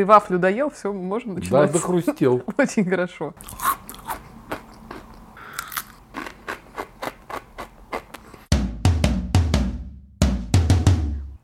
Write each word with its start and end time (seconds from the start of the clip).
Ты 0.00 0.06
вафлю 0.06 0.38
доел, 0.38 0.70
все, 0.70 0.94
можем 0.94 1.34
Да, 1.34 1.40
начинать. 1.40 1.72
дохрустел. 1.72 2.42
Очень 2.56 2.88
хорошо. 2.88 3.34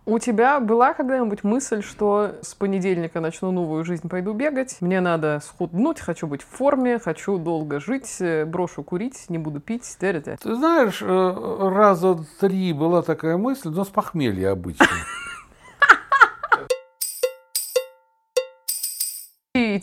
У 0.06 0.19
тебя 0.19 0.58
была 0.61 0.95
когда-нибудь 0.95 1.45
мысль, 1.45 1.82
что 1.82 2.37
с 2.41 2.55
понедельника 2.55 3.20
начну 3.20 3.50
новую 3.52 3.84
жизнь, 3.84 4.09
пойду 4.09 4.32
бегать, 4.32 4.79
мне 4.80 5.02
надо 5.02 5.43
схуднуть, 5.45 6.00
хочу 6.00 6.27
быть 6.27 6.41
в 6.41 6.48
форме, 6.48 6.98
хочу 6.98 7.36
долго 7.36 7.79
жить, 7.79 8.16
э, 8.20 8.46
брошу 8.46 8.82
курить, 8.82 9.27
не 9.29 9.36
буду 9.36 9.61
пить, 9.61 9.96
т.д. 10.00 10.38
Ты 10.43 10.54
знаешь, 10.54 11.02
э, 11.02 11.68
раза 11.75 12.25
три 12.41 12.73
была 12.73 13.02
такая 13.02 13.36
мысль, 13.36 13.68
но 13.68 13.84
с 13.84 13.88
похмелья 13.88 14.52
обычно. 14.52 14.86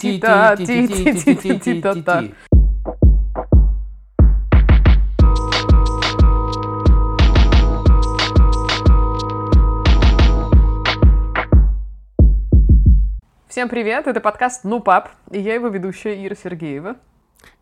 Ти-ти-та, 0.04 0.56
ти-ти-ти-ти-ти-та-та. 0.58 2.24
Всем 13.48 13.70
привет, 13.70 14.08
это 14.08 14.20
подкаст 14.20 14.66
«Ну, 14.66 14.82
пап», 14.82 15.08
и 15.32 15.40
я 15.40 15.54
его 15.54 15.70
ведущая 15.70 16.26
Ира 16.26 16.36
Сергеева. 16.36 16.98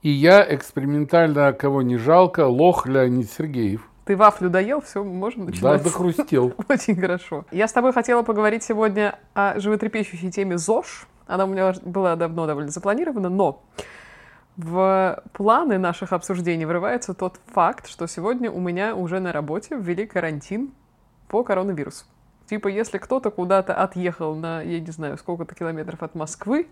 И 0.02 0.10
я 0.10 0.44
экспериментально, 0.56 1.54
кого 1.54 1.84
не 1.84 1.98
жалко, 1.98 2.48
лох 2.48 2.88
Леонид 2.88 3.30
Сергеев. 3.30 3.91
Ты 4.06 4.18
вафлю 4.18 4.50
доел, 4.50 4.82
все, 4.82 5.04
можем 5.04 5.46
Да, 5.46 5.52
начинать. 5.52 5.84
дохрустел. 5.84 6.54
Очень 6.70 7.00
хорошо. 7.00 7.46
Я 7.52 7.68
с 7.68 7.74
тобой 7.74 7.94
хотела 7.94 8.24
поговорить 8.24 8.64
сегодня 8.64 9.20
о 9.34 9.60
животрепещущей 9.60 10.32
теме 10.32 10.58
ЗОЖ. 10.58 11.08
Она 11.28 11.46
у 11.46 11.48
меня 11.48 11.74
была 11.84 12.16
давно 12.16 12.48
довольно 12.48 12.72
запланирована, 12.72 13.30
но 13.30 13.64
в 14.58 15.24
планы 15.34 15.78
наших 15.78 16.14
обсуждений 16.14 16.66
врывается 16.66 17.14
тот 17.14 17.40
факт, 17.54 17.88
что 17.88 18.08
сегодня 18.08 18.52
у 18.52 18.60
меня 18.60 18.96
уже 18.96 19.20
на 19.20 19.32
работе 19.32 19.76
ввели 19.78 20.06
карантин 20.06 20.72
по 21.28 21.44
коронавирусу. 21.44 22.06
Типа, 22.50 22.68
если 22.68 22.98
кто-то 22.98 23.32
куда-то 23.32 23.74
отъехал 23.74 24.36
на, 24.36 24.62
я 24.62 24.82
не 24.82 24.92
знаю, 24.92 25.18
сколько-то 25.18 25.56
километров 25.56 26.04
от 26.04 26.16
Москвы, 26.16 26.68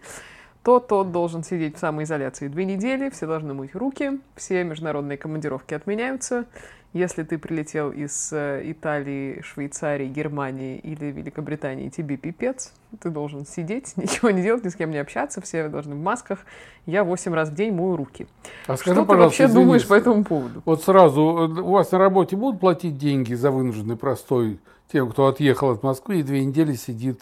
то 0.63 0.79
тот 0.79 1.11
должен 1.11 1.43
сидеть 1.43 1.77
в 1.77 1.79
самоизоляции 1.79 2.47
две 2.47 2.65
недели, 2.65 3.09
все 3.09 3.27
должны 3.27 3.53
мыть 3.53 3.75
руки, 3.75 4.19
все 4.35 4.63
международные 4.63 5.17
командировки 5.17 5.73
отменяются. 5.73 6.45
Если 6.91 7.21
ты 7.21 7.37
прилетел 7.37 7.91
из 7.91 8.33
э, 8.33 8.63
Италии, 8.65 9.41
Швейцарии, 9.43 10.07
Германии 10.07 10.79
или 10.79 11.11
Великобритании, 11.11 11.89
тебе 11.89 12.17
пипец, 12.17 12.73
ты 12.99 13.11
должен 13.11 13.45
сидеть, 13.45 13.93
ничего 13.95 14.31
не 14.31 14.41
делать, 14.41 14.65
ни 14.65 14.69
с 14.69 14.75
кем 14.75 14.89
не 14.89 14.97
общаться, 14.97 15.39
все 15.39 15.69
должны 15.69 15.93
в 15.93 15.99
масках. 15.99 16.39
Я 16.87 17.03
восемь 17.03 17.33
раз 17.33 17.49
в 17.49 17.53
день 17.53 17.73
мою 17.73 17.95
руки. 17.95 18.27
А 18.65 18.73
Что 18.73 18.77
скажи, 18.77 19.01
ты 19.01 19.05
пожалуйста, 19.05 19.23
вообще 19.23 19.45
извини, 19.45 19.65
думаешь 19.65 19.87
по 19.87 19.93
этому 19.93 20.23
поводу? 20.23 20.63
Вот 20.65 20.83
сразу, 20.83 21.21
э, 21.21 21.61
у 21.61 21.71
вас 21.73 21.91
на 21.91 21.99
работе 21.99 22.35
будут 22.35 22.59
платить 22.59 22.97
деньги 22.97 23.35
за 23.35 23.51
вынужденный 23.51 23.95
простой 23.95 24.59
тем, 24.91 25.11
кто 25.11 25.27
отъехал 25.27 25.69
от 25.69 25.83
Москвы 25.83 26.21
и 26.21 26.23
две 26.23 26.43
недели 26.43 26.73
сидит 26.73 27.21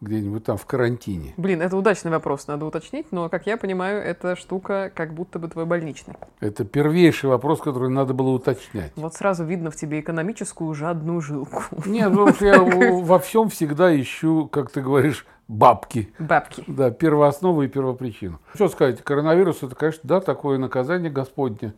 где-нибудь 0.00 0.44
там 0.44 0.56
в 0.56 0.66
карантине? 0.66 1.34
Блин, 1.36 1.62
это 1.62 1.76
удачный 1.76 2.10
вопрос, 2.10 2.46
надо 2.46 2.66
уточнить, 2.66 3.06
но, 3.12 3.28
как 3.28 3.46
я 3.46 3.56
понимаю, 3.56 4.02
эта 4.02 4.36
штука 4.36 4.90
как 4.94 5.14
будто 5.14 5.38
бы 5.38 5.48
твой 5.48 5.64
больничный. 5.64 6.14
Это 6.40 6.64
первейший 6.64 7.30
вопрос, 7.30 7.60
который 7.60 7.88
надо 7.88 8.14
было 8.14 8.30
уточнять. 8.30 8.92
Вот 8.96 9.14
сразу 9.14 9.44
видно 9.44 9.70
в 9.70 9.76
тебе 9.76 10.00
экономическую 10.00 10.72
жадную 10.74 11.20
жилку. 11.20 11.62
Нет, 11.86 12.10
потому 12.10 12.32
что 12.32 12.46
я 12.46 12.60
во 12.60 13.18
всем 13.18 13.48
всегда 13.48 13.98
ищу, 13.98 14.48
как 14.48 14.70
ты 14.70 14.82
говоришь, 14.82 15.26
бабки. 15.48 16.12
Бабки. 16.18 16.64
Да, 16.66 16.90
первооснову 16.90 17.62
и 17.62 17.68
первопричину. 17.68 18.40
Что 18.54 18.68
сказать, 18.68 19.02
коронавирус 19.02 19.62
это, 19.62 19.74
конечно, 19.74 20.02
да, 20.04 20.20
такое 20.20 20.58
наказание 20.58 21.10
Господне. 21.10 21.74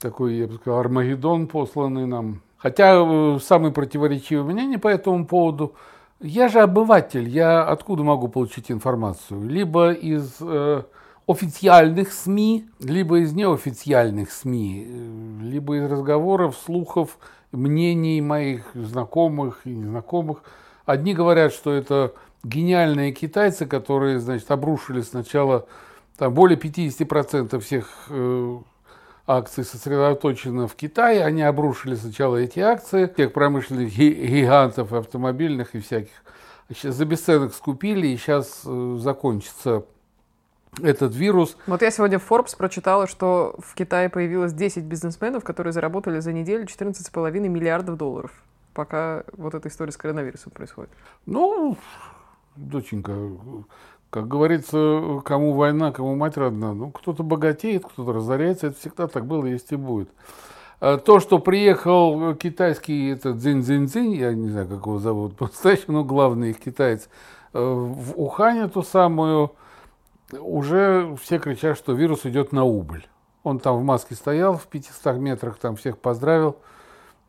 Такой, 0.00 0.34
я 0.34 0.46
бы 0.46 0.56
сказал, 0.56 0.80
Армагеддон 0.80 1.46
посланный 1.46 2.06
нам. 2.06 2.42
Хотя 2.58 2.96
э, 2.96 3.38
самый 3.42 3.70
противоречивый 3.72 4.52
мнение 4.52 4.78
по 4.78 4.88
этому 4.88 5.26
поводу. 5.26 5.74
Я 6.20 6.48
же 6.48 6.60
обыватель, 6.60 7.28
я 7.28 7.62
откуда 7.62 8.02
могу 8.02 8.28
получить 8.28 8.70
информацию? 8.70 9.46
Либо 9.46 9.92
из 9.92 10.36
э, 10.40 10.82
официальных 11.26 12.12
СМИ, 12.12 12.66
либо 12.80 13.18
из 13.18 13.34
неофициальных 13.34 14.32
СМИ, 14.32 14.86
э, 14.88 15.38
либо 15.42 15.76
из 15.76 15.90
разговоров, 15.90 16.56
слухов, 16.56 17.18
мнений 17.52 18.22
моих 18.22 18.70
знакомых 18.74 19.60
и 19.66 19.70
незнакомых. 19.70 20.42
Одни 20.86 21.12
говорят, 21.12 21.52
что 21.52 21.72
это 21.72 22.14
гениальные 22.44 23.12
китайцы, 23.12 23.66
которые, 23.66 24.18
значит, 24.18 24.50
обрушили 24.50 25.02
сначала 25.02 25.66
там, 26.16 26.32
более 26.32 26.58
50% 26.58 27.60
всех 27.60 28.06
э, 28.08 28.58
акций 29.26 29.64
сосредоточено 29.64 30.68
в 30.68 30.74
Китае. 30.74 31.24
Они 31.24 31.42
обрушили 31.42 31.94
сначала 31.94 32.36
эти 32.36 32.60
акции, 32.60 33.06
тех 33.06 33.32
промышленных 33.32 33.92
ги- 33.94 34.26
гигантов 34.26 34.92
автомобильных 34.92 35.74
и 35.74 35.80
всяких. 35.80 36.12
Сейчас 36.68 36.94
за 36.96 37.04
бесценок 37.04 37.54
скупили, 37.54 38.08
и 38.08 38.16
сейчас 38.16 38.62
э, 38.64 38.96
закончится 38.98 39.84
этот 40.82 41.14
вирус. 41.14 41.56
Вот 41.66 41.82
я 41.82 41.90
сегодня 41.90 42.18
в 42.18 42.30
Forbes 42.30 42.56
прочитала, 42.56 43.06
что 43.06 43.54
в 43.58 43.74
Китае 43.74 44.08
появилось 44.08 44.52
10 44.52 44.84
бизнесменов, 44.84 45.44
которые 45.44 45.72
заработали 45.72 46.18
за 46.20 46.32
неделю 46.32 46.64
14,5 46.64 47.30
миллиардов 47.48 47.96
долларов, 47.96 48.32
пока 48.74 49.24
вот 49.36 49.54
эта 49.54 49.68
история 49.68 49.92
с 49.92 49.96
коронавирусом 49.96 50.52
происходит. 50.52 50.90
Ну, 51.24 51.78
доченька, 52.56 53.12
как 54.10 54.28
говорится, 54.28 55.20
кому 55.24 55.52
война, 55.52 55.92
кому 55.92 56.14
мать 56.14 56.36
родна. 56.36 56.72
Ну, 56.74 56.90
кто-то 56.90 57.22
богатеет, 57.22 57.84
кто-то 57.84 58.12
разоряется. 58.12 58.68
Это 58.68 58.78
всегда 58.78 59.06
так 59.08 59.26
было, 59.26 59.44
есть 59.46 59.72
и 59.72 59.76
будет. 59.76 60.10
А 60.80 60.98
То, 60.98 61.20
что 61.20 61.38
приехал 61.38 62.34
китайский 62.34 63.08
этот 63.10 63.38
дзинь-дзинь-дзинь, 63.38 64.14
я 64.14 64.32
не 64.34 64.48
знаю, 64.50 64.68
как 64.68 64.86
его 64.86 64.98
зовут 64.98 65.36
по-настоящему, 65.38 65.98
но 65.98 66.04
главный 66.04 66.50
их 66.50 66.60
китаец, 66.60 67.08
э, 67.52 67.58
в 67.60 68.12
Ухань 68.20 68.58
эту 68.58 68.82
самую, 68.82 69.52
уже 70.32 71.16
все 71.22 71.38
кричат, 71.38 71.78
что 71.78 71.92
вирус 71.92 72.26
идет 72.26 72.52
на 72.52 72.64
убыль. 72.64 73.06
Он 73.42 73.58
там 73.58 73.76
в 73.78 73.84
маске 73.84 74.14
стоял 74.14 74.56
в 74.58 74.66
500 74.66 75.16
метрах, 75.16 75.56
там 75.58 75.76
всех 75.76 75.98
поздравил, 75.98 76.56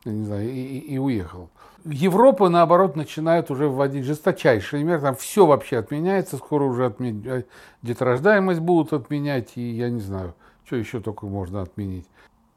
не 0.04 0.24
знаю, 0.24 0.50
и- 0.50 0.78
и 0.78 0.98
уехал. 0.98 1.48
Европа, 1.84 2.48
наоборот, 2.48 2.96
начинает 2.96 3.50
уже 3.50 3.68
вводить 3.68 4.04
жесточайшие 4.04 4.84
меры. 4.84 5.00
Там 5.00 5.14
все 5.14 5.46
вообще 5.46 5.78
отменяется. 5.78 6.36
Скоро 6.36 6.64
уже 6.64 6.86
отме- 6.86 7.44
деторождаемость 7.82 8.60
будут 8.60 8.92
отменять. 8.92 9.52
И 9.56 9.62
я 9.62 9.88
не 9.88 10.00
знаю, 10.00 10.34
что 10.64 10.76
еще 10.76 11.00
только 11.00 11.26
можно 11.26 11.62
отменить. 11.62 12.06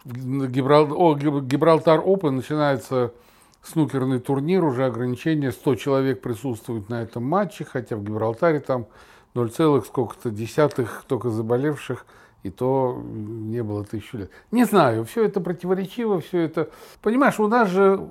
Гибрал- 0.03 0.93
о, 0.95 1.15
Гиб- 1.15 1.45
Гибралтар 1.45 1.99
Open 1.99 2.31
начинается 2.31 3.13
снукерный 3.61 4.19
турнир. 4.19 4.63
Уже 4.63 4.85
ограничение 4.85 5.51
100 5.51 5.75
человек 5.75 6.21
присутствует 6.21 6.89
на 6.89 7.03
этом 7.03 7.23
матче. 7.23 7.63
Хотя 7.63 7.95
в 7.95 8.03
Гибралтаре 8.03 8.59
там 8.59 8.87
0, 9.35 9.49
целых 9.51 9.85
сколько-то 9.85 10.31
десятых 10.31 11.05
только 11.07 11.29
заболевших. 11.29 12.05
И 12.43 12.49
то 12.49 12.99
не 13.05 13.61
было 13.61 13.85
тысячу 13.85 14.17
лет. 14.17 14.31
Не 14.49 14.63
знаю, 14.63 15.05
все 15.05 15.23
это 15.25 15.39
противоречиво, 15.41 16.19
все 16.21 16.39
это... 16.39 16.71
Понимаешь, 17.03 17.39
у 17.39 17.47
нас 17.47 17.69
же 17.69 18.09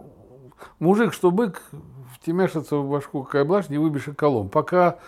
мужик, 0.78 1.12
что 1.12 1.30
бык, 1.30 1.62
втемяшится 2.14 2.76
в 2.76 2.90
башку, 2.90 3.22
какая 3.22 3.64
не 3.68 3.78
выбежишь 3.78 4.08
и 4.08 4.12
колом. 4.12 4.48
Пока 4.48 4.98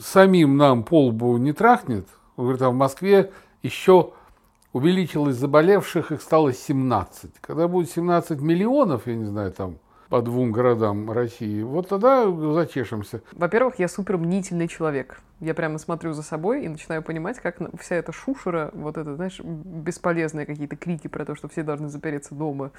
самим 0.00 0.56
нам 0.56 0.84
полбу 0.84 1.36
не 1.36 1.52
трахнет, 1.52 2.08
он 2.36 2.44
говорит, 2.44 2.62
а 2.62 2.70
в 2.70 2.74
Москве 2.74 3.32
еще 3.62 4.12
увеличилось 4.72 5.36
заболевших, 5.36 6.12
их 6.12 6.22
стало 6.22 6.52
17. 6.52 7.32
Когда 7.40 7.68
будет 7.68 7.90
17 7.90 8.40
миллионов, 8.40 9.06
я 9.06 9.14
не 9.14 9.24
знаю, 9.24 9.52
там, 9.52 9.76
по 10.08 10.22
двум 10.22 10.52
городам 10.52 11.10
России, 11.10 11.62
вот 11.62 11.88
тогда 11.88 12.30
зачешемся. 12.30 13.20
Во-первых, 13.32 13.78
я 13.78 13.88
супер 13.88 14.16
мнительный 14.16 14.68
человек. 14.68 15.20
Я 15.40 15.54
прямо 15.54 15.78
смотрю 15.78 16.14
за 16.14 16.22
собой 16.22 16.64
и 16.64 16.68
начинаю 16.68 17.02
понимать, 17.02 17.38
как 17.38 17.58
вся 17.78 17.96
эта 17.96 18.10
шушера, 18.10 18.70
вот 18.72 18.96
это, 18.96 19.14
знаешь, 19.14 19.38
бесполезные 19.40 20.46
какие-то 20.46 20.76
крики 20.76 21.08
про 21.08 21.24
то, 21.24 21.34
что 21.34 21.48
все 21.48 21.62
должны 21.62 21.88
запереться 21.88 22.34
дома 22.34 22.72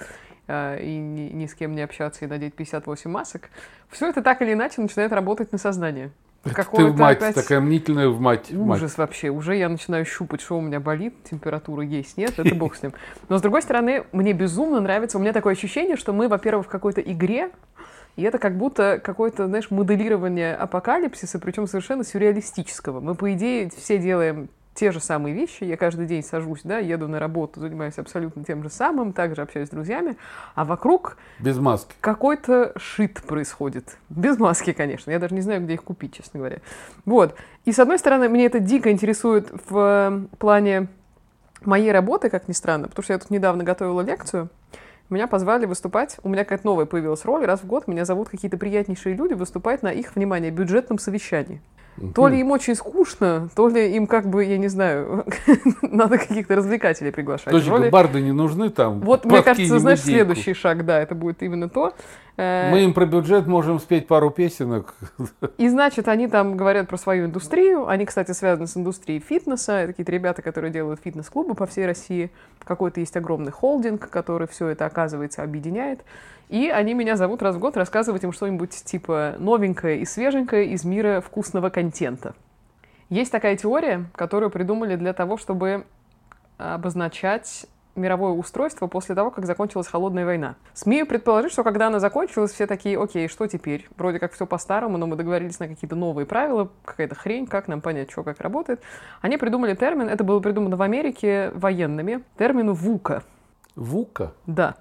э, 0.48 0.84
и 0.84 0.98
ни, 0.98 1.30
ни 1.30 1.46
с 1.46 1.54
кем 1.54 1.74
не 1.74 1.82
общаться 1.82 2.26
и 2.26 2.28
надеть 2.28 2.56
58 2.56 3.10
масок, 3.10 3.50
все 3.90 4.10
это 4.10 4.22
так 4.22 4.42
или 4.42 4.54
иначе 4.54 4.82
начинает 4.82 5.14
работать 5.14 5.52
на 5.52 5.58
сознание. 5.58 6.12
Ты 6.44 6.86
в 6.86 6.98
мать, 6.98 7.18
опять 7.18 7.36
такая 7.36 7.60
мнительная 7.60 8.08
в 8.08 8.20
мать. 8.20 8.50
в 8.52 8.66
мать. 8.66 8.80
Ужас 8.80 8.98
вообще. 8.98 9.30
Уже 9.30 9.56
я 9.56 9.68
начинаю 9.70 10.06
щупать, 10.06 10.42
что 10.42 10.58
у 10.58 10.62
меня 10.62 10.80
болит, 10.80 11.14
температура 11.30 11.84
есть, 11.84 12.18
нет, 12.18 12.40
это 12.40 12.56
бог 12.56 12.76
с 12.76 12.82
ним. 12.82 12.94
Но 13.28 13.38
с 13.38 13.42
другой 13.42 13.62
стороны, 13.62 14.06
мне 14.12 14.34
безумно 14.34 14.80
нравится, 14.80 15.18
у 15.18 15.22
меня 15.22 15.34
такое 15.34 15.54
ощущение, 15.54 15.98
что 15.98 16.14
мы, 16.14 16.28
во-первых, 16.28 16.68
в 16.68 16.70
какой-то 16.70 17.02
игре, 17.02 17.52
и 18.16 18.24
это 18.24 18.38
как 18.38 18.58
будто 18.58 19.00
какое-то, 19.04 19.48
знаешь, 19.48 19.70
моделирование 19.70 20.56
апокалипсиса, 20.56 21.40
причем 21.40 21.68
совершенно 21.68 22.04
сюрреалистического. 22.04 23.00
Мы, 23.00 23.16
по 23.16 23.32
идее, 23.34 23.70
все 23.76 23.98
делаем 23.98 24.50
те 24.80 24.92
же 24.94 25.02
самые 25.02 25.36
вещи. 25.36 25.66
Я 25.66 25.76
каждый 25.76 26.06
день 26.06 26.24
сажусь, 26.24 26.62
да, 26.64 26.78
еду 26.78 27.10
на 27.10 27.20
работу, 27.20 27.60
занимаюсь 27.60 27.98
абсолютно 27.98 28.46
тем 28.46 28.64
же 28.64 28.70
самым, 28.70 29.12
также 29.12 29.42
общаюсь 29.42 29.68
с 29.68 29.72
друзьями, 29.72 30.16
а 30.56 30.64
вокруг 30.64 31.18
Без 31.38 31.58
маски. 31.58 31.94
какой-то 32.00 32.72
шит 32.78 33.22
происходит. 33.24 33.98
Без 34.10 34.40
маски, 34.40 34.72
конечно. 34.72 35.12
Я 35.12 35.20
даже 35.20 35.36
не 35.36 35.42
знаю, 35.42 35.62
где 35.64 35.74
их 35.74 35.84
купить, 35.84 36.14
честно 36.14 36.38
говоря. 36.40 36.60
Вот. 37.06 37.36
И, 37.66 37.74
с 37.74 37.80
одной 37.80 38.00
стороны, 38.00 38.30
мне 38.30 38.46
это 38.46 38.60
дико 38.60 38.90
интересует 38.90 39.52
в 39.70 39.78
э, 39.78 40.38
плане 40.38 40.88
моей 41.66 41.92
работы, 41.92 42.30
как 42.30 42.48
ни 42.48 42.54
странно, 42.54 42.88
потому 42.88 43.04
что 43.04 43.12
я 43.12 43.20
тут 43.20 43.32
недавно 43.32 43.66
готовила 43.66 44.00
лекцию, 44.00 44.50
меня 45.10 45.28
позвали 45.28 45.66
выступать, 45.66 46.18
у 46.24 46.30
меня 46.30 46.44
какая-то 46.44 46.66
новая 46.66 46.86
появилась 46.86 47.26
роль, 47.26 47.44
раз 47.46 47.62
в 47.62 47.66
год 47.66 47.88
меня 47.88 48.06
зовут 48.06 48.30
какие-то 48.30 48.58
приятнейшие 48.58 49.16
люди 49.16 49.34
выступать 49.34 49.82
на 49.82 49.92
их, 49.92 50.16
внимание, 50.16 50.52
бюджетном 50.52 51.00
совещании. 51.00 51.62
То 52.16 52.28
ли 52.28 52.40
им 52.40 52.52
очень 52.52 52.76
скучно, 52.76 53.50
то 53.56 53.68
ли 53.68 53.96
им 53.96 54.08
как 54.08 54.28
бы, 54.30 54.44
я 54.46 54.58
не 54.58 54.68
знаю, 54.68 55.26
надо 55.82 56.18
каких-то 56.18 56.56
развлекателей 56.56 57.12
приглашать. 57.12 57.52
Доченька, 57.52 57.78
Роли- 57.78 57.90
барды 57.90 58.22
не 58.22 58.32
нужны 58.32 58.70
там. 58.70 59.00
Вот, 59.02 59.26
мне 59.26 59.42
кажется, 59.42 59.80
знаешь, 59.80 60.00
идейку. 60.00 60.18
следующий 60.18 60.54
шаг, 60.54 60.86
да, 60.86 61.00
это 61.00 61.16
будет 61.16 61.44
именно 61.44 61.70
то. 61.70 61.94
Э, 62.38 62.72
Мы 62.72 62.86
им 62.86 62.94
про 62.94 63.06
бюджет 63.06 63.48
можем 63.48 63.80
спеть 63.80 64.08
пару 64.08 64.32
песенок. 64.32 64.96
И 65.58 65.68
значит, 65.68 66.08
они 66.08 66.28
там 66.28 66.56
говорят 66.56 66.88
про 66.88 66.98
свою 66.98 67.26
индустрию. 67.26 67.88
Они, 67.88 68.06
кстати, 68.06 68.32
связаны 68.32 68.66
с 68.68 68.78
индустрией 68.78 69.20
фитнеса. 69.20 69.74
Это 69.74 69.88
какие-то 69.92 70.12
ребята, 70.14 70.42
которые 70.42 70.72
делают 70.72 71.02
фитнес-клубы 71.04 71.54
по 71.54 71.66
всей 71.66 71.86
России. 71.86 72.32
Какой-то 72.64 73.00
есть 73.00 73.16
огромный 73.18 73.52
холдинг, 73.52 74.10
который 74.10 74.48
все 74.48 74.68
это, 74.68 74.86
оказывается, 74.86 75.44
объединяет. 75.44 76.04
И 76.50 76.70
они 76.70 76.94
меня 76.94 77.16
зовут 77.16 77.42
раз 77.42 77.56
в 77.56 77.60
год 77.60 77.78
рассказывать 77.78 78.24
им 78.24 78.32
что-нибудь 78.32 78.72
типа 78.72 79.36
новенькое 79.38 80.00
и 80.00 80.06
свеженькое 80.06 80.68
из 80.68 80.84
мира 80.84 81.22
вкусного 81.22 81.70
контента. 81.70 82.36
Есть 83.10 83.32
такая 83.32 83.56
теория, 83.56 84.06
которую 84.16 84.50
придумали 84.52 84.96
для 84.96 85.14
того, 85.14 85.38
чтобы 85.38 85.86
обозначать 86.58 87.66
мировое 88.00 88.32
устройство 88.32 88.88
после 88.88 89.16
того, 89.16 89.32
как 89.32 89.46
закончилась 89.46 89.88
холодная 89.88 90.26
война. 90.26 90.56
Смею 90.74 91.06
предположить, 91.06 91.52
что 91.52 91.64
когда 91.64 91.88
она 91.88 92.00
закончилась, 92.00 92.52
все 92.52 92.66
такие, 92.66 93.02
окей, 93.02 93.28
что 93.28 93.48
теперь? 93.48 93.88
Вроде 93.98 94.20
как 94.20 94.34
все 94.34 94.46
по-старому, 94.46 94.98
но 94.98 95.06
мы 95.08 95.16
договорились 95.16 95.60
на 95.60 95.68
какие-то 95.68 95.96
новые 95.96 96.26
правила, 96.26 96.70
какая-то 96.86 97.16
хрень, 97.16 97.46
как 97.48 97.68
нам 97.68 97.82
понять, 97.82 98.12
что 98.12 98.24
как 98.24 98.42
работает. 98.42 98.82
Они 99.22 99.38
придумали 99.38 99.76
термин, 99.76 100.08
это 100.08 100.24
было 100.24 100.40
придумано 100.40 100.76
в 100.78 100.82
Америке 100.82 101.52
военными, 101.54 102.24
термин 102.38 102.74
ВУКа. 102.74 103.24
Вука. 103.76 104.34
Да. 104.46 104.76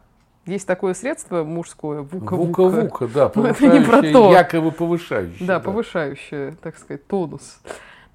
Есть 0.47 0.67
такое 0.67 0.95
средство 0.95 1.45
мужское, 1.45 2.01
ВУКа. 2.03 2.35
Вука-вука, 2.35 3.07
да, 3.09 3.31
Ну, 3.35 3.45
это 3.45 3.67
не 3.67 3.81
про 3.81 4.01
повышающее, 4.01 4.13
то. 4.13 4.33
якобы 4.33 4.73
повышающее. 4.73 5.47
Да, 5.47 5.61
повышающее, 5.61 6.57
так 6.63 6.79
сказать, 6.79 7.07
тонус. 7.07 7.61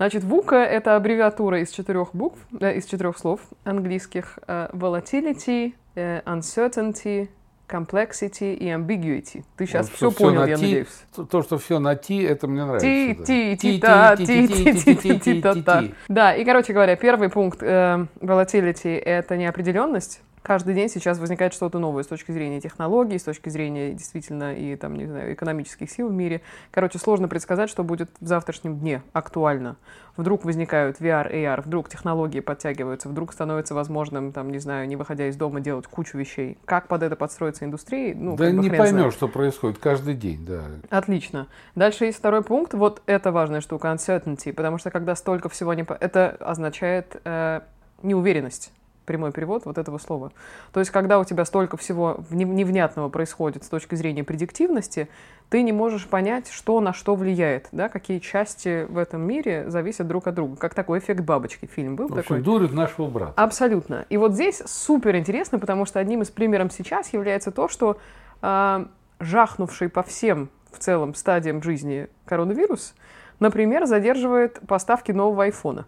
Значит, 0.04 0.26
ВУКа— 0.26 0.56
это 0.58 0.98
аббревиатура 0.98 1.62
из 1.62 1.70
четырех 1.70 2.10
букв, 2.14 2.38
э, 2.60 2.76
из 2.76 2.86
четырех 2.88 3.18
слов 3.18 3.40
английских. 3.64 4.38
э, 4.48 4.68
volatility, 4.74 5.76
э, 5.96 6.22
uncertainty, 6.26 7.30
complexity 7.70 8.54
и 8.54 8.66
ambiguity. 8.66 9.46
Ты 9.56 9.66
сейчас 9.66 9.88
Вот 9.88 9.96
все 9.96 10.12
понял, 10.12 10.46
я 10.46 10.58
надеюсь. 10.58 11.06
То, 11.16 11.24
то, 11.24 11.42
что 11.42 11.58
все 11.58 11.80
на 11.80 11.96
ти, 11.96 12.22
это 12.22 12.48
мне 12.48 12.66
нравится. 12.66 12.86
ти 12.86 13.16
да. 13.18 13.24
ти 13.24 13.56
ти 13.56 13.80
та 13.80 14.16
ти 14.18 14.26
ти 14.26 14.74
ти 14.74 14.74
ти 14.74 14.96
ти 14.96 15.20
ти 15.20 15.42
та 15.42 15.56
та 15.56 15.84
Да, 16.10 16.36
и, 16.36 16.44
короче 16.44 16.74
говоря, 16.74 16.98
первый 16.98 17.30
пункт 17.30 17.64
э, 17.64 18.06
volatility— 18.20 19.02
это 19.06 19.38
неопределенность. 19.38 20.22
Каждый 20.44 20.76
день 20.76 20.90
сейчас 20.90 21.20
возникает 21.20 21.54
что-то 21.54 21.80
новое 21.80 22.04
с 22.04 22.08
точки 22.08 22.34
зрения 22.34 22.60
технологий, 22.60 23.18
с 23.18 23.24
точки 23.24 23.48
зрения 23.48 23.94
действительно 23.94 24.54
и 24.54 24.76
там, 24.76 24.96
не 24.96 25.06
знаю, 25.06 25.34
экономических 25.34 25.90
сил 25.90 26.10
в 26.10 26.14
мире. 26.14 26.42
Короче, 26.70 27.00
сложно 27.00 27.30
предсказать, 27.30 27.70
что 27.70 27.86
будет 27.86 28.12
в 28.20 28.28
завтрашнем 28.28 28.78
дне 28.78 29.04
актуально. 29.14 29.78
Вдруг 30.18 30.44
возникают 30.44 31.00
VR, 31.00 31.32
AR, 31.34 31.62
вдруг 31.62 31.88
технологии 31.88 32.42
подтягиваются, 32.42 33.08
вдруг 33.08 33.32
становится 33.32 33.74
возможным, 33.74 34.34
там, 34.34 34.52
не 34.52 34.60
знаю, 34.60 34.86
не 34.88 34.98
выходя 34.98 35.30
из 35.30 35.38
дома, 35.38 35.62
делать 35.62 35.88
кучу 35.88 36.18
вещей. 36.18 36.58
Как 36.66 36.90
под 36.90 37.04
это 37.04 37.16
подстроится 37.16 37.64
индустрия? 37.64 38.14
Ну, 38.14 38.36
Да 38.36 38.52
не 38.52 38.68
хрен 38.68 38.76
знает. 38.76 38.94
поймешь, 38.94 39.14
что 39.14 39.30
происходит 39.30 39.78
каждый 39.78 40.14
день, 40.14 40.46
да. 40.46 40.64
Отлично. 40.90 41.48
Дальше 41.76 42.04
есть 42.04 42.18
второй 42.18 42.44
пункт. 42.44 42.74
Вот 42.74 43.02
это 43.06 43.32
важная 43.32 43.62
штука, 43.62 43.88
uncertainty, 43.88 44.52
потому 44.52 44.78
что 44.78 44.92
когда 44.92 45.16
столько 45.16 45.48
всего 45.48 45.74
не... 45.74 45.86
Это 46.02 46.36
означает 46.42 47.22
э, 47.24 47.62
неуверенность. 48.02 48.74
Прямой 49.06 49.32
перевод 49.34 49.66
вот 49.66 49.78
этого 49.78 49.98
слова. 49.98 50.32
То 50.72 50.80
есть, 50.80 50.92
когда 50.92 51.20
у 51.20 51.26
тебя 51.26 51.44
столько 51.44 51.76
всего 51.76 52.24
не- 52.30 52.46
невнятного 52.46 53.10
происходит 53.10 53.64
с 53.66 53.68
точки 53.68 53.96
зрения 53.96 54.24
предиктивности, 54.24 55.10
ты 55.50 55.62
не 55.62 55.74
можешь 55.74 56.08
понять, 56.08 56.50
что 56.50 56.80
на 56.80 56.94
что 56.94 57.16
влияет, 57.16 57.68
да, 57.74 57.90
какие 57.90 58.20
части 58.20 58.86
в 58.90 58.98
этом 58.98 59.22
мире 59.22 59.70
зависят 59.70 60.08
друг 60.08 60.28
от 60.28 60.36
друга. 60.36 60.56
Как 60.56 60.74
такой 60.74 61.00
эффект 61.00 61.20
бабочки 61.22 61.66
фильм 61.66 61.96
был 61.98 62.06
В 62.06 62.16
такой. 62.16 62.38
общем, 62.38 62.44
дурит 62.44 62.72
нашего 62.74 63.08
брата. 63.08 63.34
Абсолютно. 63.36 64.06
И 64.10 64.18
вот 64.18 64.34
здесь 64.34 64.62
супер 64.66 65.16
интересно, 65.18 65.60
потому 65.60 65.86
что 65.86 66.00
одним 66.00 66.22
из 66.22 66.30
примеров 66.32 66.72
сейчас 66.72 67.12
является 67.12 67.52
то, 67.52 67.68
что 67.68 67.98
а, 68.42 68.88
жахнувший 69.20 69.90
по 69.90 70.02
всем 70.02 70.50
в 70.72 70.80
целом 70.80 71.14
стадиям 71.14 71.62
жизни 71.62 72.08
коронавирус, 72.26 72.96
например, 73.40 73.86
задерживает 73.86 74.60
поставки 74.68 75.12
нового 75.12 75.44
айфона. 75.44 75.86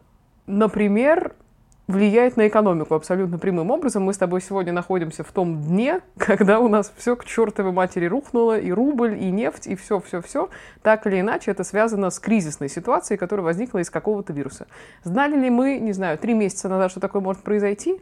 Например, 0.47 1.33
влияет 1.87 2.37
на 2.37 2.47
экономику 2.47 2.95
абсолютно 2.95 3.37
прямым 3.37 3.71
образом. 3.71 4.03
Мы 4.03 4.13
с 4.13 4.17
тобой 4.17 4.41
сегодня 4.41 4.73
находимся 4.73 5.23
в 5.23 5.31
том 5.31 5.61
дне, 5.61 6.01
когда 6.17 6.59
у 6.59 6.67
нас 6.67 6.91
все 6.97 7.15
к 7.15 7.25
чертовой 7.25 7.71
матери 7.71 8.05
рухнуло, 8.05 8.57
и 8.57 8.71
рубль, 8.71 9.17
и 9.21 9.31
нефть, 9.31 9.67
и 9.67 9.75
все-все-все. 9.75 10.49
Так 10.81 11.05
или 11.07 11.19
иначе, 11.19 11.51
это 11.51 11.63
связано 11.63 12.09
с 12.09 12.19
кризисной 12.19 12.69
ситуацией, 12.69 13.17
которая 13.17 13.43
возникла 13.43 13.79
из 13.79 13.89
какого-то 13.89 14.33
вируса. 14.33 14.67
Знали 15.03 15.39
ли 15.39 15.49
мы, 15.49 15.77
не 15.79 15.93
знаю, 15.93 16.17
три 16.17 16.33
месяца 16.33 16.69
назад, 16.69 16.91
что 16.91 16.99
такое 16.99 17.21
может 17.21 17.43
произойти? 17.43 18.01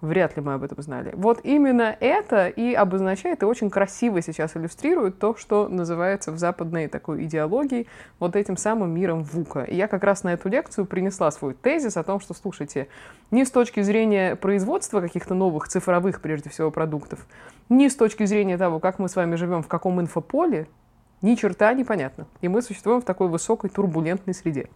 Вряд 0.00 0.36
ли 0.36 0.42
мы 0.42 0.54
об 0.54 0.62
этом 0.62 0.80
знали. 0.80 1.12
Вот 1.16 1.40
именно 1.42 1.96
это 1.98 2.46
и 2.46 2.72
обозначает, 2.72 3.42
и 3.42 3.46
очень 3.46 3.68
красиво 3.68 4.22
сейчас 4.22 4.56
иллюстрирует 4.56 5.18
то, 5.18 5.34
что 5.34 5.66
называется 5.66 6.30
в 6.30 6.38
западной 6.38 6.86
такой 6.86 7.24
идеологии 7.24 7.88
вот 8.20 8.36
этим 8.36 8.56
самым 8.56 8.92
миром 8.92 9.24
ВУКа. 9.24 9.64
И 9.64 9.74
я 9.74 9.88
как 9.88 10.04
раз 10.04 10.22
на 10.22 10.34
эту 10.34 10.48
лекцию 10.48 10.86
принесла 10.86 11.32
свой 11.32 11.54
тезис 11.54 11.96
о 11.96 12.04
том, 12.04 12.20
что, 12.20 12.32
слушайте, 12.32 12.86
ни 13.32 13.42
с 13.42 13.50
точки 13.50 13.80
зрения 13.80 14.36
производства 14.36 15.00
каких-то 15.00 15.34
новых 15.34 15.66
цифровых, 15.66 16.20
прежде 16.20 16.48
всего, 16.48 16.70
продуктов, 16.70 17.26
ни 17.68 17.88
с 17.88 17.96
точки 17.96 18.24
зрения 18.24 18.56
того, 18.56 18.78
как 18.78 19.00
мы 19.00 19.08
с 19.08 19.16
вами 19.16 19.34
живем, 19.34 19.64
в 19.64 19.68
каком 19.68 20.00
инфополе, 20.00 20.68
ни 21.22 21.34
черта 21.34 21.74
непонятно. 21.74 22.28
И 22.40 22.46
мы 22.46 22.62
существуем 22.62 23.00
в 23.00 23.04
такой 23.04 23.26
высокой 23.26 23.68
турбулентной 23.68 24.34
среде. 24.34 24.68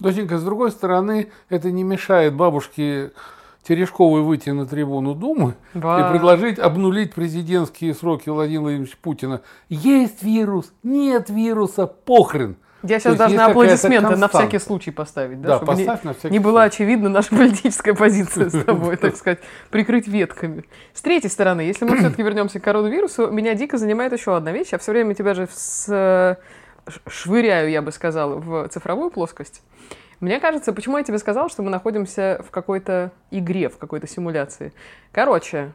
Доченька, 0.00 0.38
с 0.38 0.42
другой 0.44 0.70
стороны, 0.70 1.28
это 1.50 1.70
не 1.70 1.84
мешает 1.84 2.34
бабушке 2.34 3.12
Терешковой 3.66 4.20
выйти 4.22 4.50
на 4.50 4.66
трибуну 4.66 5.14
Думы 5.14 5.54
Ва- 5.72 6.06
и 6.06 6.12
предложить 6.12 6.58
обнулить 6.58 7.14
президентские 7.14 7.94
сроки 7.94 8.28
Владимира 8.28 8.62
Владимировича 8.62 8.96
Путина. 9.00 9.40
Есть 9.68 10.22
вирус, 10.22 10.72
нет 10.82 11.30
вируса, 11.30 11.86
похрен. 11.86 12.56
Я 12.82 13.00
сейчас 13.00 13.16
какая-то 13.16 13.46
аплодисменты 13.46 14.16
на 14.16 14.28
всякий 14.28 14.58
случай 14.58 14.90
поставить, 14.90 15.40
да, 15.40 15.48
Да, 15.48 15.56
чтобы 15.56 15.74
не- 15.74 15.84
поставь 15.86 16.04
на 16.04 16.12
всякий 16.12 16.32
не 16.34 16.38
была 16.38 16.64
очевидна 16.64 17.08
наша 17.08 17.30
политическая 17.34 17.94
позиция 17.94 18.50
с 18.50 18.64
тобой, 18.64 18.96
так 18.96 19.16
сказать, 19.16 19.38
прикрыть 19.70 20.06
ветками. 20.06 20.64
С 20.92 21.00
третьей 21.00 21.30
стороны, 21.30 21.62
если 21.62 21.86
мы 21.86 21.96
все-таки 21.96 22.22
вернемся 22.22 22.60
к 22.60 22.64
коронавирусу, 22.64 23.30
меня 23.30 23.54
дико 23.54 23.78
занимает 23.78 24.12
еще 24.12 24.36
одна 24.36 24.52
вещь. 24.52 24.68
Я 24.72 24.78
все 24.78 24.92
время 24.92 25.14
тебя 25.14 25.32
же 25.32 25.48
с- 25.50 26.38
ш- 26.86 27.00
швыряю, 27.08 27.70
я 27.70 27.80
бы 27.80 27.90
сказала, 27.90 28.34
в 28.36 28.68
цифровую 28.68 29.08
плоскость. 29.10 29.62
Мне 30.24 30.40
кажется, 30.40 30.72
почему 30.72 30.96
я 30.96 31.04
тебе 31.04 31.18
сказала, 31.18 31.50
что 31.50 31.62
мы 31.62 31.68
находимся 31.68 32.40
в 32.48 32.50
какой-то 32.50 33.12
игре, 33.30 33.68
в 33.68 33.76
какой-то 33.76 34.06
симуляции. 34.06 34.72
Короче, 35.12 35.72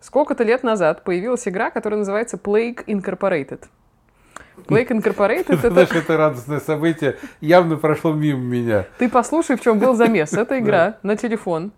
сколько-то 0.00 0.42
лет 0.42 0.62
назад 0.62 1.04
появилась 1.04 1.46
игра, 1.46 1.70
которая 1.70 1.98
называется 1.98 2.38
Plague 2.38 2.82
Incorporated. 2.86 3.64
Plague 4.66 4.88
Incorporated— 4.88 5.44
это 5.48 5.68
знаешь, 5.70 5.90
это 5.90 6.16
радостное 6.16 6.60
событие 6.60 7.18
явно 7.42 7.76
прошло 7.76 8.14
мимо 8.14 8.40
меня. 8.40 8.86
Ты 8.96 9.10
послушай, 9.10 9.58
в 9.58 9.60
чем 9.60 9.78
был 9.78 9.92
замес. 9.92 10.32
Это 10.32 10.58
игра 10.58 10.96
на 11.02 11.18
телефон. 11.18 11.70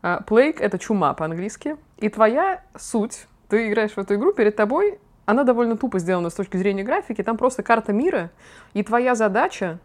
А, 0.00 0.22
Plague— 0.26 0.56
это 0.60 0.78
чума 0.78 1.12
по-английски. 1.12 1.76
И 1.98 2.08
твоя 2.08 2.62
суть, 2.78 3.26
ты 3.50 3.68
играешь 3.68 3.92
в 3.92 3.98
эту 3.98 4.14
игру, 4.14 4.32
перед 4.32 4.56
тобой, 4.56 4.98
она 5.26 5.44
довольно 5.44 5.76
тупо 5.76 5.98
сделана 5.98 6.30
с 6.30 6.34
точки 6.34 6.56
зрения 6.56 6.82
графики, 6.82 7.22
там 7.22 7.36
просто 7.36 7.62
карта 7.62 7.92
мира, 7.92 8.30
и 8.72 8.82
твоя 8.82 9.14
задача 9.14 9.78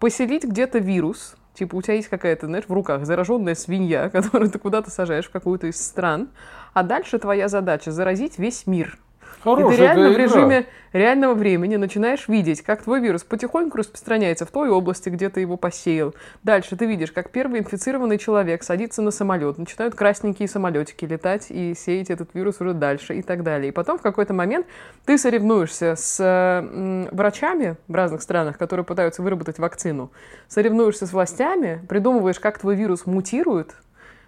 поселить 0.00 0.44
где-то 0.44 0.78
вирус, 0.78 1.36
типа 1.54 1.76
у 1.76 1.82
тебя 1.82 1.94
есть 1.94 2.08
какая-то, 2.08 2.46
знаешь, 2.46 2.64
в 2.66 2.72
руках 2.72 3.04
зараженная 3.06 3.54
свинья, 3.54 4.08
которую 4.10 4.50
ты 4.50 4.58
куда-то 4.58 4.90
сажаешь 4.90 5.26
в 5.26 5.30
какую-то 5.30 5.68
из 5.68 5.80
стран, 5.80 6.30
а 6.72 6.82
дальше 6.82 7.18
твоя 7.18 7.46
задача 7.46 7.92
заразить 7.92 8.38
весь 8.38 8.66
мир. 8.66 8.98
Хорошая 9.42 9.72
и 9.72 9.76
ты 9.76 9.82
реально 9.82 10.10
в 10.10 10.16
режиме 10.16 10.66
реального 10.92 11.34
времени 11.34 11.76
начинаешь 11.76 12.28
видеть, 12.28 12.62
как 12.62 12.82
твой 12.82 13.00
вирус 13.00 13.22
потихоньку 13.22 13.78
распространяется 13.78 14.44
в 14.44 14.50
той 14.50 14.68
области, 14.68 15.08
где 15.08 15.28
ты 15.28 15.40
его 15.40 15.56
посеял. 15.56 16.14
Дальше 16.42 16.76
ты 16.76 16.86
видишь, 16.86 17.12
как 17.12 17.30
первый 17.30 17.60
инфицированный 17.60 18.18
человек 18.18 18.62
садится 18.62 19.00
на 19.02 19.10
самолет, 19.10 19.58
начинают 19.58 19.94
красненькие 19.94 20.48
самолетики 20.48 21.04
летать 21.04 21.46
и 21.50 21.74
сеять 21.74 22.10
этот 22.10 22.34
вирус 22.34 22.60
уже 22.60 22.74
дальше 22.74 23.14
и 23.14 23.22
так 23.22 23.42
далее. 23.42 23.68
И 23.68 23.72
потом 23.72 23.98
в 23.98 24.02
какой-то 24.02 24.34
момент 24.34 24.66
ты 25.04 25.16
соревнуешься 25.16 25.94
с 25.96 27.08
врачами 27.12 27.76
в 27.88 27.94
разных 27.94 28.22
странах, 28.22 28.58
которые 28.58 28.84
пытаются 28.84 29.22
выработать 29.22 29.58
вакцину, 29.58 30.10
соревнуешься 30.48 31.06
с 31.06 31.12
властями, 31.12 31.80
придумываешь, 31.88 32.40
как 32.40 32.58
твой 32.58 32.74
вирус 32.74 33.06
мутирует, 33.06 33.74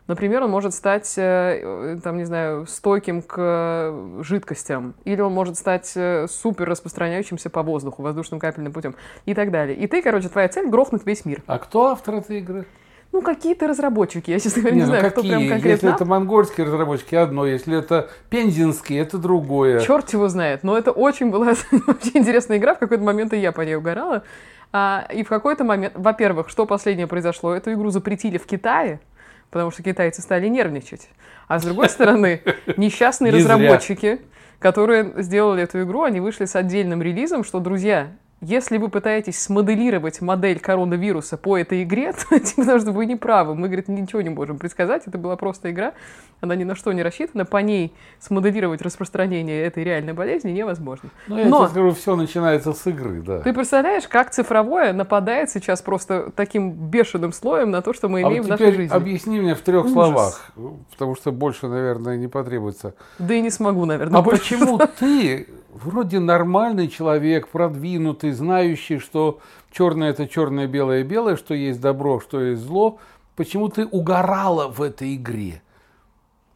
Например, 0.09 0.43
он 0.43 0.51
может 0.51 0.75
стать, 0.75 1.13
э, 1.17 1.99
там, 2.03 2.19
не 2.19 2.25
знаю, 2.25 2.67
стойким 2.67 3.23
к 3.23 3.35
э, 3.39 4.23
жидкостям, 4.23 4.95
или 5.05 5.21
он 5.21 5.33
может 5.33 5.57
стать 5.57 5.93
э, 5.95 6.27
супер 6.29 6.69
распространяющимся 6.69 7.51
по 7.51 7.63
воздуху, 7.63 8.03
воздушным 8.03 8.41
капельным 8.41 8.73
путем 8.73 8.97
и 9.27 9.35
так 9.35 9.53
далее. 9.53 9.77
И 9.77 9.87
ты, 9.87 10.03
короче, 10.03 10.29
твоя 10.29 10.49
цель— 10.49 10.69
грохнуть 10.71 11.07
весь 11.07 11.25
мир. 11.25 11.43
А 11.47 11.59
кто 11.59 11.87
автор 11.89 12.17
этой 12.17 12.39
игры? 12.39 12.67
Ну, 13.13 13.21
какие-то 13.21 13.69
разработчики, 13.69 14.31
я, 14.31 14.41
честно 14.41 14.63
говоря, 14.63 14.77
не, 14.77 14.83
ну 14.83 14.87
знаю, 14.87 15.11
кто 15.11 15.21
какие? 15.21 15.37
прям 15.37 15.49
конкретно. 15.49 15.87
Если 15.87 15.95
это 15.95 16.05
монгольские 16.07 16.67
разработчики, 16.67 17.15
одно. 17.15 17.47
Если 17.47 17.79
это 17.79 18.09
пензенские, 18.31 19.03
это 19.03 19.19
другое. 19.19 19.81
Черт 19.81 20.11
его 20.15 20.29
знает. 20.29 20.63
Но 20.63 20.79
это 20.79 20.93
очень 20.93 21.31
была 21.31 21.49
вообще 21.87 22.11
интересная 22.15 22.57
игра. 22.57 22.75
В 22.75 22.79
какой-то 22.79 23.05
момент 23.05 23.35
и 23.35 23.37
я 23.37 23.53
по 23.53 23.61
ней 23.61 23.77
угорала. 23.77 24.23
А, 24.73 25.07
и 25.13 25.23
в 25.23 25.29
какой-то 25.29 25.63
момент, 25.65 25.93
во-первых, 25.95 26.49
что 26.49 26.65
последнее 26.65 27.07
произошло? 27.07 27.55
Эту 27.55 27.75
игру 27.75 27.91
запретили 27.91 28.39
в 28.39 28.47
Китае, 28.47 29.01
потому 29.53 29.71
что 29.71 29.83
китайцы 29.83 30.23
стали 30.23 30.49
нервничать. 30.49 31.09
А 31.47 31.61
с 31.61 31.63
другой 31.63 31.89
стороны, 31.89 32.41
несчастные 32.77 33.33
разработчики, 33.33 34.21
которые 34.59 35.13
сделали 35.23 35.63
эту 35.63 35.83
игру, 35.83 36.03
они 36.03 36.19
вышли 36.19 36.47
с 36.47 36.57
отдельным 36.57 37.03
релизом, 37.03 37.45
что, 37.45 37.61
друзья, 37.61 38.13
если 38.45 38.77
вы 38.77 38.89
пытаетесь 38.89 39.41
смоделировать 39.41 40.21
модель 40.21 40.59
коронавируса 40.59 41.37
по 41.37 41.57
этой 41.57 41.85
игре, 41.85 42.13
то 42.31 42.39
типа, 42.41 42.63
потому 42.63 42.81
что 42.81 42.91
вы 42.93 43.07
не 43.07 43.15
правы. 43.17 43.55
Мы, 43.55 43.69
говорит, 43.69 43.87
ничего 43.89 44.21
не 44.21 44.31
можем 44.31 44.59
предсказать. 44.59 45.05
Это 45.07 45.17
была 45.17 45.37
просто 45.37 45.71
игра. 45.71 45.93
Она 46.41 46.57
ни 46.57 46.65
на 46.65 46.75
что 46.75 46.93
не 46.93 47.05
рассчитана. 47.05 47.45
По 47.45 47.59
ней 47.59 47.95
смоделировать 48.19 48.83
распространение 48.83 49.63
этой 49.65 49.85
реальной 49.85 50.13
болезни 50.13 50.51
невозможно. 50.51 51.11
Ну, 51.29 51.39
я 51.39 51.47
Но- 51.47 51.61
тебе 51.61 51.69
скажу, 51.71 51.91
все 51.93 52.17
начинается 52.17 52.73
с 52.73 52.85
игры, 52.89 53.23
да. 53.23 53.39
Ты 53.41 53.53
представляешь, 53.53 54.09
как 54.09 54.31
цифровое 54.33 54.93
нападает 54.93 55.49
сейчас 55.51 55.81
просто 55.81 56.33
таким 56.35 56.73
бешеным 56.73 57.33
слоем 57.33 57.71
на 57.71 57.81
то, 57.81 57.93
что 57.93 58.09
мы 58.09 58.19
А 58.25 58.29
имеем 58.29 58.43
вот 58.43 58.49
в 58.49 58.51
нашей 58.51 58.73
жизни? 58.73 58.93
объясни 58.95 59.41
мне 59.41 59.55
в 59.55 59.61
трех 59.61 59.85
Ужас. 59.85 59.93
словах, 59.95 60.53
потому 60.91 61.15
что 61.15 61.31
больше, 61.31 61.69
наверное, 61.69 62.17
не 62.17 62.27
потребуется. 62.27 62.95
Да 63.21 63.35
и 63.35 63.41
не 63.41 63.51
смогу, 63.51 63.85
наверное. 63.85 64.19
А 64.19 64.23
почему 64.25 64.81
ты, 64.99 65.47
вроде 65.73 66.21
нормальный 66.21 66.89
человек, 66.89 67.49
продвинутый, 67.49 68.33
знающий, 68.33 68.99
что 68.99 69.41
черное 69.71 70.11
это 70.11 70.29
черное, 70.29 70.67
белое 70.67 71.03
белое, 71.03 71.37
что 71.37 71.55
есть 71.55 71.81
добро, 71.81 72.21
что 72.21 72.41
есть 72.41 72.63
зло, 72.63 72.99
почему 73.37 73.69
ты 73.69 73.87
угорала 73.87 74.69
в 74.69 74.83
этой 74.83 75.17
игре? 75.17 75.63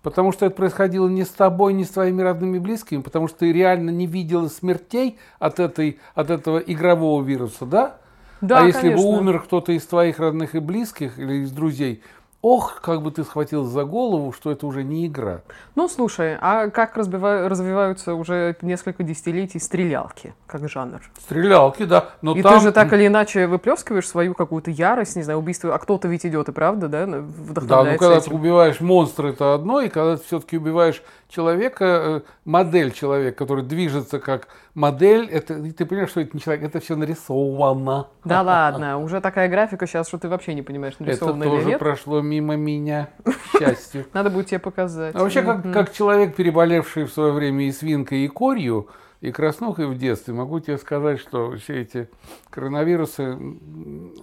Потому 0.02 0.30
что 0.30 0.46
это 0.46 0.54
происходило 0.54 1.08
не 1.08 1.24
с 1.24 1.30
тобой, 1.30 1.72
не 1.72 1.84
с 1.84 1.88
твоими 1.88 2.22
родными 2.22 2.58
и 2.58 2.60
близкими, 2.60 3.02
потому 3.02 3.26
что 3.26 3.38
ты 3.38 3.52
реально 3.52 3.90
не 3.90 4.06
видела 4.06 4.46
смертей 4.48 5.18
от, 5.40 5.58
этой, 5.58 5.98
от 6.14 6.30
этого 6.30 6.58
игрового 6.58 7.24
вируса, 7.24 7.66
да? 7.66 7.98
Да, 8.40 8.60
а 8.60 8.66
если 8.66 8.82
конечно. 8.82 9.02
бы 9.02 9.18
умер 9.18 9.40
кто-то 9.40 9.72
из 9.72 9.84
твоих 9.86 10.20
родных 10.20 10.54
и 10.54 10.60
близких 10.60 11.18
или 11.18 11.42
из 11.42 11.50
друзей, 11.50 12.02
ох, 12.46 12.80
как 12.80 13.02
бы 13.02 13.10
ты 13.10 13.24
схватил 13.24 13.64
за 13.64 13.82
голову, 13.82 14.30
что 14.30 14.52
это 14.52 14.68
уже 14.68 14.84
не 14.84 15.08
игра. 15.08 15.40
Ну, 15.74 15.88
слушай, 15.88 16.38
а 16.40 16.70
как 16.70 16.96
разбива- 16.96 17.48
развиваются 17.48 18.14
уже 18.14 18.56
несколько 18.62 19.02
десятилетий 19.02 19.58
стрелялки, 19.58 20.32
как 20.46 20.68
жанр? 20.68 21.00
Стрелялки, 21.18 21.84
да, 21.84 22.10
но 22.22 22.36
и 22.36 22.42
там... 22.42 22.54
ты 22.54 22.60
же 22.60 22.72
так 22.72 22.92
или 22.92 23.08
иначе 23.08 23.48
выплескиваешь 23.48 24.06
свою 24.08 24.34
какую-то 24.34 24.70
ярость, 24.70 25.16
не 25.16 25.24
знаю, 25.24 25.40
убийство, 25.40 25.74
а 25.74 25.78
кто-то 25.78 26.06
ведь 26.06 26.24
идет 26.24 26.48
и 26.48 26.52
правда, 26.52 26.86
да, 26.86 27.06
на- 27.06 27.22
Да, 27.22 27.26
ну 27.26 27.44
вдохновляется 27.46 27.98
когда 27.98 28.18
этим. 28.18 28.30
ты 28.30 28.36
убиваешь 28.36 28.80
монстра, 28.80 29.28
это 29.28 29.54
одно, 29.54 29.80
и 29.80 29.88
когда 29.88 30.16
ты 30.16 30.22
все-таки 30.22 30.56
убиваешь 30.56 31.02
человека, 31.28 31.84
э, 31.84 32.20
модель 32.44 32.92
человека, 32.92 33.36
который 33.36 33.64
движется 33.64 34.18
как 34.18 34.48
модель, 34.74 35.28
это, 35.30 35.60
ты 35.72 35.84
понимаешь, 35.86 36.10
что 36.10 36.20
это 36.20 36.30
не 36.34 36.40
человек, 36.40 36.64
это 36.64 36.80
все 36.80 36.96
нарисовано. 36.96 38.08
Да 38.24 38.42
ладно, 38.42 38.98
уже 38.98 39.20
такая 39.20 39.48
графика 39.48 39.86
сейчас, 39.86 40.08
что 40.08 40.18
ты 40.18 40.28
вообще 40.28 40.54
не 40.54 40.62
понимаешь, 40.62 40.94
Это 40.94 41.04
нарисовано 41.04 41.44
или 41.44 41.50
тоже 41.50 41.66
нет. 41.66 41.78
прошло 41.78 42.20
мимо 42.20 42.56
меня, 42.56 43.08
к 43.24 43.58
счастью. 43.58 44.06
Надо 44.12 44.30
будет 44.30 44.46
тебе 44.46 44.58
показать. 44.58 45.14
А 45.14 45.18
вообще, 45.18 45.42
как, 45.42 45.72
как 45.72 45.92
человек, 45.92 46.34
переболевший 46.36 47.04
в 47.04 47.12
свое 47.12 47.32
время 47.32 47.66
и 47.66 47.72
свинкой, 47.72 48.20
и 48.24 48.28
корью, 48.28 48.88
и 49.20 49.32
краснухой 49.32 49.86
в 49.86 49.96
детстве, 49.96 50.34
могу 50.34 50.60
тебе 50.60 50.78
сказать, 50.78 51.18
что 51.18 51.56
все 51.56 51.82
эти 51.82 52.08
коронавирусы 52.50 53.36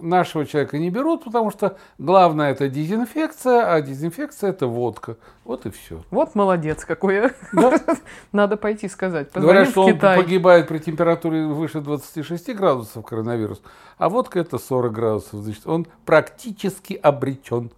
нашего 0.00 0.46
человека 0.46 0.78
не 0.78 0.90
берут, 0.90 1.24
потому 1.24 1.50
что 1.50 1.76
главное 1.98 2.52
это 2.52 2.68
дезинфекция, 2.68 3.72
а 3.72 3.80
дезинфекция 3.80 4.50
это 4.50 4.66
водка. 4.66 5.16
Вот 5.44 5.66
и 5.66 5.70
все. 5.70 6.02
Вот 6.10 6.34
молодец 6.34 6.84
какой. 6.84 7.14
я. 7.14 7.30
Да. 7.52 7.78
Надо 8.32 8.56
пойти 8.56 8.88
сказать. 8.88 9.28
Говорят, 9.32 9.68
Позвоним 9.68 9.98
что 9.98 10.08
в 10.08 10.10
он 10.16 10.24
погибает 10.24 10.68
при 10.68 10.78
температуре 10.78 11.46
выше 11.46 11.80
26 11.80 12.54
градусов 12.54 13.04
коронавирус, 13.04 13.62
а 13.98 14.08
водка 14.08 14.38
это 14.38 14.58
40 14.58 14.92
градусов. 14.92 15.40
Значит, 15.40 15.66
он 15.66 15.86
практически 16.04 16.94
обречен. 16.94 17.70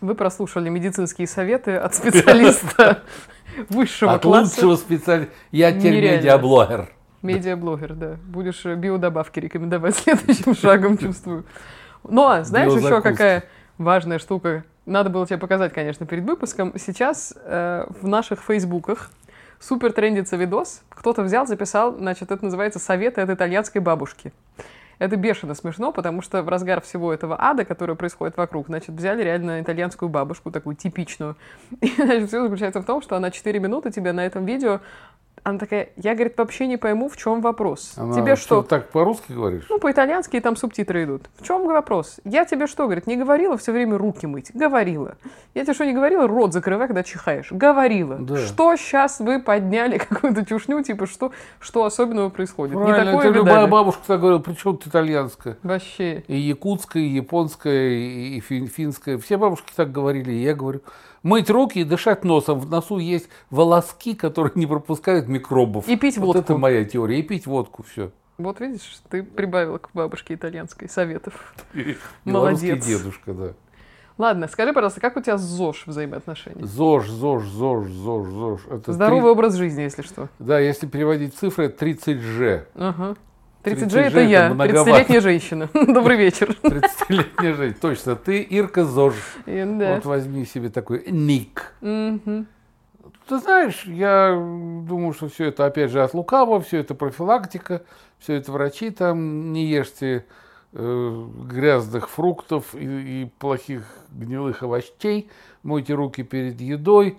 Вы 0.00 0.14
прослушали 0.14 0.70
медицинские 0.70 1.26
советы 1.26 1.76
от 1.76 1.94
специалиста 1.94 3.02
высшего 3.68 4.14
От 4.14 4.22
класса. 4.22 4.54
лучшего 4.66 4.76
специалиста. 4.76 5.32
Я 5.50 5.72
теперь 5.72 5.94
Нереально. 5.96 6.16
медиаблогер. 6.18 6.88
Медиаблогер, 7.22 7.94
да. 7.94 8.16
Будешь 8.26 8.64
э, 8.64 8.74
биодобавки 8.74 9.40
рекомендовать 9.40 9.96
следующим 9.96 10.54
шагом, 10.54 10.96
чувствую. 10.98 11.44
Но, 12.08 12.42
знаешь, 12.44 12.72
еще 12.72 13.02
какая 13.02 13.44
важная 13.78 14.18
штука. 14.18 14.64
Надо 14.86 15.10
было 15.10 15.26
тебе 15.26 15.38
показать, 15.38 15.72
конечно, 15.72 16.06
перед 16.06 16.24
выпуском. 16.24 16.72
Сейчас 16.78 17.34
э, 17.44 17.86
в 18.00 18.08
наших 18.08 18.42
фейсбуках 18.42 19.10
супер 19.60 19.92
трендится 19.92 20.36
видос. 20.36 20.82
Кто-то 20.88 21.22
взял, 21.22 21.46
записал, 21.46 21.94
значит, 21.96 22.30
это 22.32 22.44
называется 22.44 22.78
«Советы 22.78 23.20
от 23.20 23.30
итальянской 23.30 23.80
бабушки». 23.80 24.32
Это 25.00 25.16
бешено 25.16 25.54
смешно, 25.54 25.92
потому 25.92 26.20
что 26.20 26.42
в 26.42 26.48
разгар 26.50 26.82
всего 26.82 27.10
этого 27.10 27.34
ада, 27.40 27.64
который 27.64 27.96
происходит 27.96 28.36
вокруг, 28.36 28.66
значит, 28.66 28.90
взяли 28.90 29.24
реально 29.24 29.62
итальянскую 29.62 30.10
бабушку, 30.10 30.50
такую 30.50 30.76
типичную. 30.76 31.36
И, 31.80 31.88
значит, 31.96 32.28
все 32.28 32.42
заключается 32.42 32.82
в 32.82 32.84
том, 32.84 33.00
что 33.00 33.16
она 33.16 33.30
4 33.30 33.58
минуты 33.58 33.90
тебе 33.90 34.12
на 34.12 34.26
этом 34.26 34.44
видео 34.44 34.80
она 35.42 35.58
такая, 35.58 35.90
я, 35.96 36.14
говорит, 36.14 36.36
вообще 36.36 36.66
не 36.66 36.76
пойму, 36.76 37.08
в 37.08 37.16
чем 37.16 37.40
вопрос. 37.40 37.94
Она 37.96 38.14
тебе 38.14 38.36
что? 38.36 38.62
Так 38.62 38.90
по-русски 38.90 39.32
говоришь? 39.32 39.66
Ну, 39.68 39.78
по-итальянски 39.78 40.36
и 40.36 40.40
там 40.40 40.56
субтитры 40.56 41.04
идут. 41.04 41.28
В 41.38 41.44
чем 41.44 41.66
вопрос? 41.66 42.20
Я 42.24 42.44
тебе 42.44 42.66
что, 42.66 42.84
говорит, 42.84 43.06
не 43.06 43.16
говорила 43.16 43.56
все 43.56 43.72
время 43.72 43.98
руки 43.98 44.26
мыть? 44.26 44.50
Говорила. 44.54 45.16
Я 45.54 45.64
тебе 45.64 45.74
что, 45.74 45.84
не 45.84 45.92
говорила? 45.92 46.26
Рот 46.26 46.52
закрывай, 46.52 46.86
когда 46.86 47.02
чихаешь. 47.02 47.50
Говорила. 47.50 48.16
Да. 48.16 48.36
Что 48.36 48.76
сейчас 48.76 49.20
вы 49.20 49.40
подняли 49.40 49.98
какую-то 50.08 50.44
чушню, 50.44 50.82
типа, 50.82 51.06
что, 51.06 51.32
что 51.58 51.84
особенного 51.84 52.28
происходит? 52.28 52.76
не 52.76 52.82
Правильно, 52.84 53.12
такое 53.12 53.30
это 53.30 53.38
любая 53.38 53.66
бабушка 53.66 54.02
так 54.06 54.20
говорила, 54.20 54.40
причем 54.40 54.76
тут 54.76 54.86
итальянская. 54.86 55.56
Вообще. 55.62 56.24
И 56.28 56.36
якутская, 56.36 57.02
и 57.02 57.08
японская, 57.08 57.88
и 57.90 58.20
и 58.30 58.40
фин- 58.40 58.68
финская. 58.68 59.18
Все 59.18 59.36
бабушки 59.36 59.72
так 59.74 59.90
говорили, 59.92 60.32
и 60.32 60.42
я 60.42 60.54
говорю. 60.54 60.80
Мыть 61.22 61.50
руки 61.50 61.80
и 61.80 61.84
дышать 61.84 62.24
носом. 62.24 62.58
В 62.60 62.70
носу 62.70 62.98
есть 62.98 63.28
волоски, 63.50 64.14
которые 64.14 64.52
не 64.54 64.66
пропускают 64.66 65.28
микробов. 65.28 65.86
И 65.88 65.96
пить 65.96 66.16
вот 66.18 66.26
водку. 66.28 66.40
это 66.40 66.56
моя 66.56 66.84
теория. 66.84 67.18
И 67.18 67.22
пить 67.22 67.46
водку, 67.46 67.82
все. 67.82 68.10
Вот 68.38 68.60
видишь, 68.60 69.00
ты 69.10 69.22
прибавила 69.22 69.76
к 69.78 69.90
бабушке 69.92 70.34
итальянской 70.34 70.88
советов. 70.88 71.54
Молодец. 72.24 72.84
дедушка, 72.86 73.34
да. 73.34 73.52
Ладно, 74.16 74.48
скажи, 74.48 74.72
пожалуйста, 74.74 75.00
как 75.00 75.16
у 75.16 75.20
тебя 75.22 75.38
с 75.38 75.42
ЗОЖ 75.42 75.84
взаимоотношения? 75.86 76.64
ЗОЖ, 76.66 77.08
ЗОЖ, 77.08 77.44
ЗОЖ, 77.46 77.88
ЗОЖ, 77.90 78.28
ЗОЖ. 78.28 78.60
Это 78.70 78.92
Здоровый 78.92 79.22
три- 79.22 79.30
образ 79.30 79.54
жизни, 79.54 79.82
если 79.82 80.02
что. 80.02 80.28
Да, 80.38 80.58
если 80.58 80.86
переводить 80.86 81.34
цифры, 81.34 81.66
это 81.66 81.86
30G. 81.86 82.64
Ага. 82.74 83.16
30 83.62 83.92
30G 83.92 83.98
это 83.98 84.20
я, 84.20 84.54
многовато. 84.54 84.90
30-летняя 84.90 85.20
женщина. 85.20 85.68
Добрый 85.74 86.16
вечер. 86.16 86.56
30-летняя 86.62 87.54
жизнь. 87.54 87.76
Точно. 87.80 88.16
Ты 88.16 88.40
Ирка 88.42 88.84
ЗОЖ. 88.84 89.14
Да. 89.46 89.94
Вот 89.94 90.04
возьми 90.04 90.44
себе 90.44 90.70
такой 90.70 91.04
ник. 91.10 91.74
Ты 91.80 93.38
знаешь, 93.38 93.84
я 93.84 94.34
думаю, 94.34 95.12
что 95.12 95.28
все 95.28 95.46
это 95.46 95.64
опять 95.66 95.90
же 95.90 96.02
от 96.02 96.14
лукава, 96.14 96.60
все 96.60 96.78
это 96.78 96.96
профилактика, 96.96 97.82
все 98.18 98.34
это 98.34 98.50
врачи 98.50 98.90
там, 98.90 99.52
не 99.52 99.66
ешьте 99.66 100.24
э, 100.72 101.26
грязных 101.44 102.08
фруктов 102.08 102.74
и, 102.74 103.22
и 103.22 103.30
плохих 103.38 103.84
гнилых 104.10 104.64
овощей, 104.64 105.30
мойте 105.62 105.94
руки 105.94 106.24
перед 106.24 106.60
едой, 106.60 107.18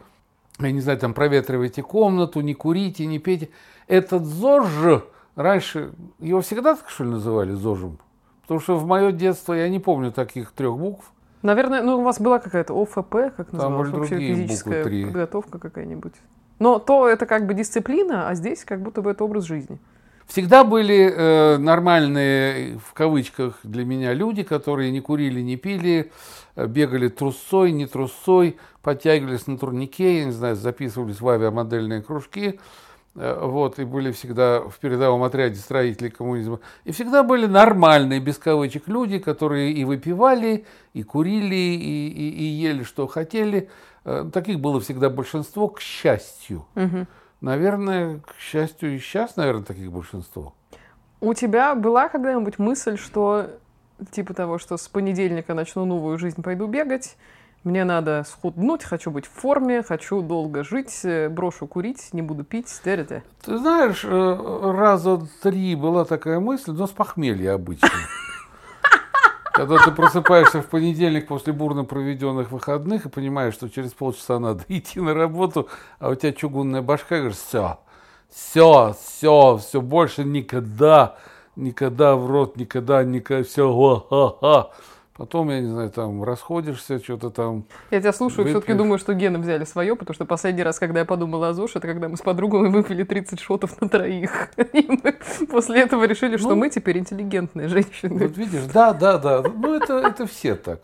я 0.59 0.71
не 0.71 0.81
знаю, 0.81 0.99
там 0.99 1.13
проветривайте 1.13 1.81
комнату, 1.81 2.41
не 2.41 2.55
курите, 2.55 3.05
не 3.05 3.19
пейте. 3.19 3.49
Этот 3.87 4.25
ЗОЖ, 4.25 5.03
раньше, 5.35 5.93
его 6.19 6.41
всегда 6.41 6.75
так 6.75 6.89
что 6.89 7.03
ли 7.03 7.11
называли 7.11 7.51
ЗОЖем? 7.51 7.97
Потому 8.41 8.59
что 8.59 8.77
в 8.77 8.85
мое 8.85 9.11
детство 9.11 9.53
я 9.53 9.69
не 9.69 9.79
помню 9.79 10.11
таких 10.11 10.51
трех 10.51 10.77
букв. 10.77 11.11
Наверное, 11.41 11.81
ну 11.81 11.99
у 11.99 12.03
вас 12.03 12.19
была 12.19 12.39
какая-то 12.39 12.79
ОФП, 12.79 13.35
как 13.35 13.51
называлась, 13.51 13.77
может, 13.77 13.93
вообще 13.95 14.15
буквы 14.15 14.35
физическая 14.35 14.83
три. 14.83 15.05
подготовка 15.05 15.59
какая-нибудь. 15.59 16.13
Но 16.59 16.77
то 16.77 17.07
это 17.07 17.25
как 17.25 17.47
бы 17.47 17.53
дисциплина, 17.53 18.27
а 18.27 18.35
здесь 18.35 18.63
как 18.63 18.81
будто 18.81 19.01
бы 19.01 19.11
это 19.11 19.23
образ 19.23 19.45
жизни. 19.45 19.79
Всегда 20.27 20.63
были 20.63 21.11
э, 21.13 21.57
нормальные, 21.57 22.77
в 22.77 22.93
кавычках, 22.93 23.59
для 23.63 23.83
меня 23.83 24.13
люди, 24.13 24.43
которые 24.43 24.91
не 24.91 25.01
курили, 25.01 25.41
не 25.41 25.57
пили, 25.57 26.11
э, 26.55 26.67
бегали 26.67 27.09
трусой, 27.09 27.71
не 27.71 27.85
трусой, 27.85 28.57
подтягивались 28.81 29.47
на 29.47 29.57
турнике, 29.57 30.19
я 30.19 30.25
не 30.25 30.31
знаю, 30.31 30.55
записывались 30.55 31.19
в 31.19 31.27
авиамодельные 31.27 32.01
кружки, 32.01 32.59
вот, 33.13 33.77
и 33.79 33.83
были 33.83 34.11
всегда 34.11 34.61
в 34.61 34.79
передовом 34.79 35.23
отряде 35.23 35.55
строителей 35.55 36.09
коммунизма. 36.09 36.59
И 36.85 36.91
всегда 36.91 37.23
были 37.23 37.45
нормальные, 37.45 38.19
без 38.21 38.37
кавычек, 38.37 38.87
люди, 38.87 39.19
которые 39.19 39.73
и 39.73 39.83
выпивали, 39.83 40.65
и 40.93 41.03
курили, 41.03 41.55
и, 41.55 42.07
и, 42.07 42.29
и 42.29 42.43
ели, 42.43 42.83
что 42.83 43.07
хотели. 43.07 43.69
Э, 44.05 44.29
таких 44.31 44.59
было 44.59 44.79
всегда 44.79 45.09
большинство, 45.09 45.67
к 45.67 45.81
счастью. 45.81 46.65
Мгм. 46.75 47.07
Наверное, 47.41 48.19
к 48.19 48.39
счастью, 48.39 48.95
и 48.95 48.99
сейчас, 48.99 49.35
наверное, 49.35 49.63
таких 49.63 49.91
большинство. 49.91 50.53
У 51.19 51.33
тебя 51.33 51.75
была 51.75 52.07
когда-нибудь 52.07 52.59
мысль, 52.59 52.97
что 52.97 53.49
типа 54.11 54.33
того, 54.33 54.57
что 54.57 54.77
с 54.77 54.87
понедельника 54.87 55.53
начну 55.53 55.85
новую 55.85 56.17
жизнь, 56.17 56.41
пойду 56.41 56.67
бегать, 56.67 57.17
мне 57.63 57.83
надо 57.83 58.25
схуднуть, 58.27 58.83
хочу 58.83 59.11
быть 59.11 59.27
в 59.27 59.31
форме, 59.31 59.83
хочу 59.83 60.21
долго 60.21 60.63
жить, 60.63 61.01
э, 61.03 61.29
брошу 61.29 61.67
курить, 61.67 62.09
не 62.11 62.21
буду 62.21 62.43
пить, 62.43 62.81
т.д. 62.83 63.23
Ты 63.45 63.57
знаешь, 63.57 64.03
э, 64.03 64.71
раза 64.75 65.21
три 65.43 65.75
была 65.75 66.05
такая 66.05 66.39
мысль, 66.39 66.71
но 66.71 66.87
с 66.87 66.91
похмелья 66.91 67.53
обычно. 67.53 67.89
Когда 69.53 69.77
ты 69.77 69.91
просыпаешься 69.91 70.61
в 70.61 70.67
понедельник 70.67 71.27
после 71.27 71.53
бурно 71.53 71.83
проведенных 71.83 72.51
выходных 72.51 73.05
и 73.05 73.09
понимаешь, 73.09 73.53
что 73.53 73.69
через 73.69 73.93
полчаса 73.93 74.39
надо 74.39 74.63
идти 74.67 74.99
на 74.99 75.13
работу, 75.13 75.69
а 75.99 76.09
у 76.09 76.15
тебя 76.15 76.31
чугунная 76.33 76.81
башка, 76.81 77.17
говоришь, 77.17 77.37
все, 77.37 77.79
все, 78.27 78.95
все, 78.99 79.57
все, 79.57 79.81
больше 79.81 80.23
никогда, 80.23 81.17
никогда 81.55 82.15
в 82.15 82.25
рот, 82.25 82.57
никогда, 82.57 83.03
никогда, 83.03 83.43
все, 83.43 83.71
ха-ха-ха. 83.71 84.71
Потом, 85.17 85.49
я 85.49 85.59
не 85.59 85.69
знаю, 85.69 85.89
там 85.91 86.23
расходишься, 86.23 86.99
что-то 87.03 87.29
там. 87.29 87.65
Я 87.91 87.99
тебя 87.99 88.13
слушаю, 88.13 88.45
все-таки 88.45 88.71
Выпьешь. 88.71 88.77
думаю, 88.77 88.97
что 88.97 89.13
гены 89.13 89.39
взяли 89.39 89.65
свое, 89.65 89.95
потому 89.95 90.15
что 90.15 90.25
последний 90.25 90.63
раз, 90.63 90.79
когда 90.79 90.99
я 91.01 91.05
подумала 91.05 91.49
о 91.49 91.53
ЗОЖ, 91.53 91.75
это 91.75 91.87
когда 91.87 92.07
мы 92.07 92.15
с 92.17 92.21
подругами 92.21 92.69
выпили 92.69 93.03
30 93.03 93.39
шотов 93.39 93.79
на 93.81 93.89
троих. 93.89 94.49
И 94.73 94.87
мы 94.87 95.15
после 95.47 95.81
этого 95.81 96.05
решили, 96.05 96.37
что 96.37 96.49
Ну. 96.49 96.55
мы 96.55 96.69
теперь 96.69 96.97
интеллигентные 96.97 97.67
женщины. 97.67 98.19
Вот 98.27 98.37
видишь, 98.37 98.63
да, 98.73 98.93
да, 98.93 99.17
да. 99.17 99.43
Ну, 99.43 99.73
это, 99.75 99.95
это 99.99 100.25
все 100.25 100.55
так. 100.55 100.79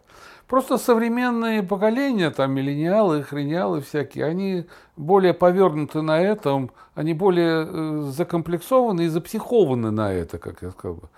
Просто 0.48 0.78
современные 0.78 1.62
поколения, 1.64 2.30
там, 2.30 2.52
миллениалы, 2.54 3.24
хрениалы 3.24 3.82
всякие, 3.82 4.26
они 4.26 4.66
более 4.96 5.34
повернуты 5.34 6.02
на 6.02 6.22
этом, 6.22 6.72
они 6.96 7.14
более 7.14 7.68
э, 7.68 8.02
закомплексованы 8.12 9.06
и 9.06 9.08
запсихованы 9.08 9.92
на 9.92 10.14
это, 10.14 10.38
как 10.38 10.62
я 10.62 10.72
сказал 10.72 10.96
бы. 10.98 11.10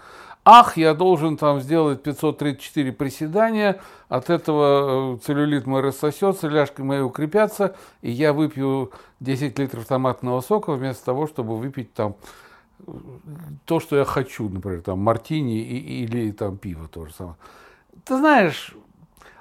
Ах, 0.46 0.78
я 0.78 0.94
должен 0.94 1.38
там 1.38 1.60
сделать 1.60 2.02
534 2.02 2.92
приседания, 2.94 3.80
от 4.08 4.30
этого 4.30 5.16
э, 5.16 5.18
целлюлит 5.20 5.68
мой 5.68 5.82
рассосется, 5.82 6.48
ляжки 6.48 6.82
мои 6.82 7.02
укрепятся, 7.02 7.76
и 8.02 8.10
я 8.10 8.34
выпью 8.34 8.92
10 9.20 9.60
литров 9.60 9.86
томатного 9.86 10.42
сока 10.42 10.72
вместо 10.74 11.06
того, 11.06 11.28
чтобы 11.28 11.58
выпить 11.58 11.94
там 11.94 12.16
э, 12.88 12.92
то, 13.66 13.80
что 13.80 13.98
я 13.98 14.06
хочу, 14.06 14.50
например, 14.50 14.82
там 14.82 15.00
мартини 15.00 15.60
и- 15.62 16.04
или 16.06 16.32
там 16.32 16.58
пиво 16.58 16.88
то 16.88 17.06
же 17.06 17.14
самое. 17.14 17.36
Ты 18.06 18.18
знаешь, 18.18 18.74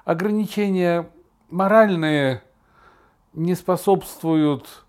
ограничения 0.05 1.09
моральные 1.49 2.43
не 3.33 3.55
способствуют 3.55 4.85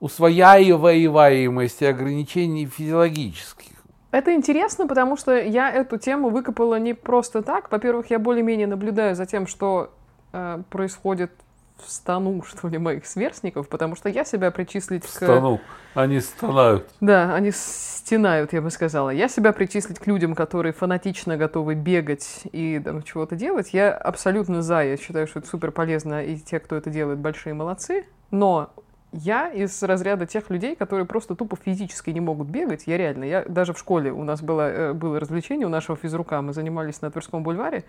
усвояемости 0.00 1.84
ограничений 1.84 2.66
физиологических. 2.66 3.71
Это 4.12 4.34
интересно, 4.34 4.86
потому 4.86 5.16
что 5.16 5.36
я 5.36 5.70
эту 5.70 5.98
тему 5.98 6.28
выкопала 6.28 6.78
не 6.78 6.92
просто 6.94 7.42
так. 7.42 7.72
Во-первых, 7.72 8.10
я 8.10 8.18
более-менее 8.18 8.66
наблюдаю 8.66 9.16
за 9.16 9.24
тем, 9.24 9.46
что 9.46 9.90
э, 10.32 10.62
происходит 10.68 11.32
в 11.78 11.90
стану, 11.90 12.42
что 12.46 12.68
ли, 12.68 12.76
моих 12.76 13.06
сверстников, 13.06 13.68
потому 13.68 13.96
что 13.96 14.10
я 14.10 14.24
себя 14.24 14.50
причислить 14.50 15.04
к... 15.04 15.08
Стану, 15.08 15.60
они 15.94 16.20
стонают. 16.20 16.88
Да, 17.00 17.34
они 17.34 17.52
стенают, 17.52 18.52
я 18.52 18.60
бы 18.60 18.70
сказала. 18.70 19.08
Я 19.08 19.28
себя 19.28 19.52
причислить 19.52 19.98
к 19.98 20.06
людям, 20.06 20.34
которые 20.34 20.74
фанатично 20.74 21.38
готовы 21.38 21.74
бегать 21.74 22.42
и 22.52 22.78
там, 22.84 23.02
чего-то 23.02 23.34
делать, 23.34 23.70
я 23.72 23.94
абсолютно 23.94 24.60
за. 24.60 24.82
Я 24.82 24.98
считаю, 24.98 25.26
что 25.26 25.38
это 25.38 25.48
супер 25.48 25.72
полезно, 25.72 26.22
и 26.22 26.36
те, 26.36 26.60
кто 26.60 26.76
это 26.76 26.90
делает, 26.90 27.18
большие 27.18 27.54
молодцы. 27.54 28.04
Но 28.30 28.74
я 29.12 29.48
из 29.48 29.82
разряда 29.82 30.26
тех 30.26 30.48
людей, 30.50 30.74
которые 30.74 31.06
просто 31.06 31.34
тупо 31.34 31.56
физически 31.56 32.10
не 32.10 32.20
могут 32.20 32.48
бегать. 32.48 32.84
Я 32.86 32.96
реально, 32.96 33.24
я 33.24 33.44
даже 33.44 33.74
в 33.74 33.78
школе 33.78 34.10
у 34.10 34.24
нас 34.24 34.42
было, 34.42 34.70
э, 34.70 34.92
было 34.94 35.20
развлечение 35.20 35.66
у 35.66 35.70
нашего 35.70 35.96
физрука, 35.96 36.40
мы 36.40 36.52
занимались 36.52 37.02
на 37.02 37.10
Тверском 37.10 37.42
бульваре, 37.42 37.84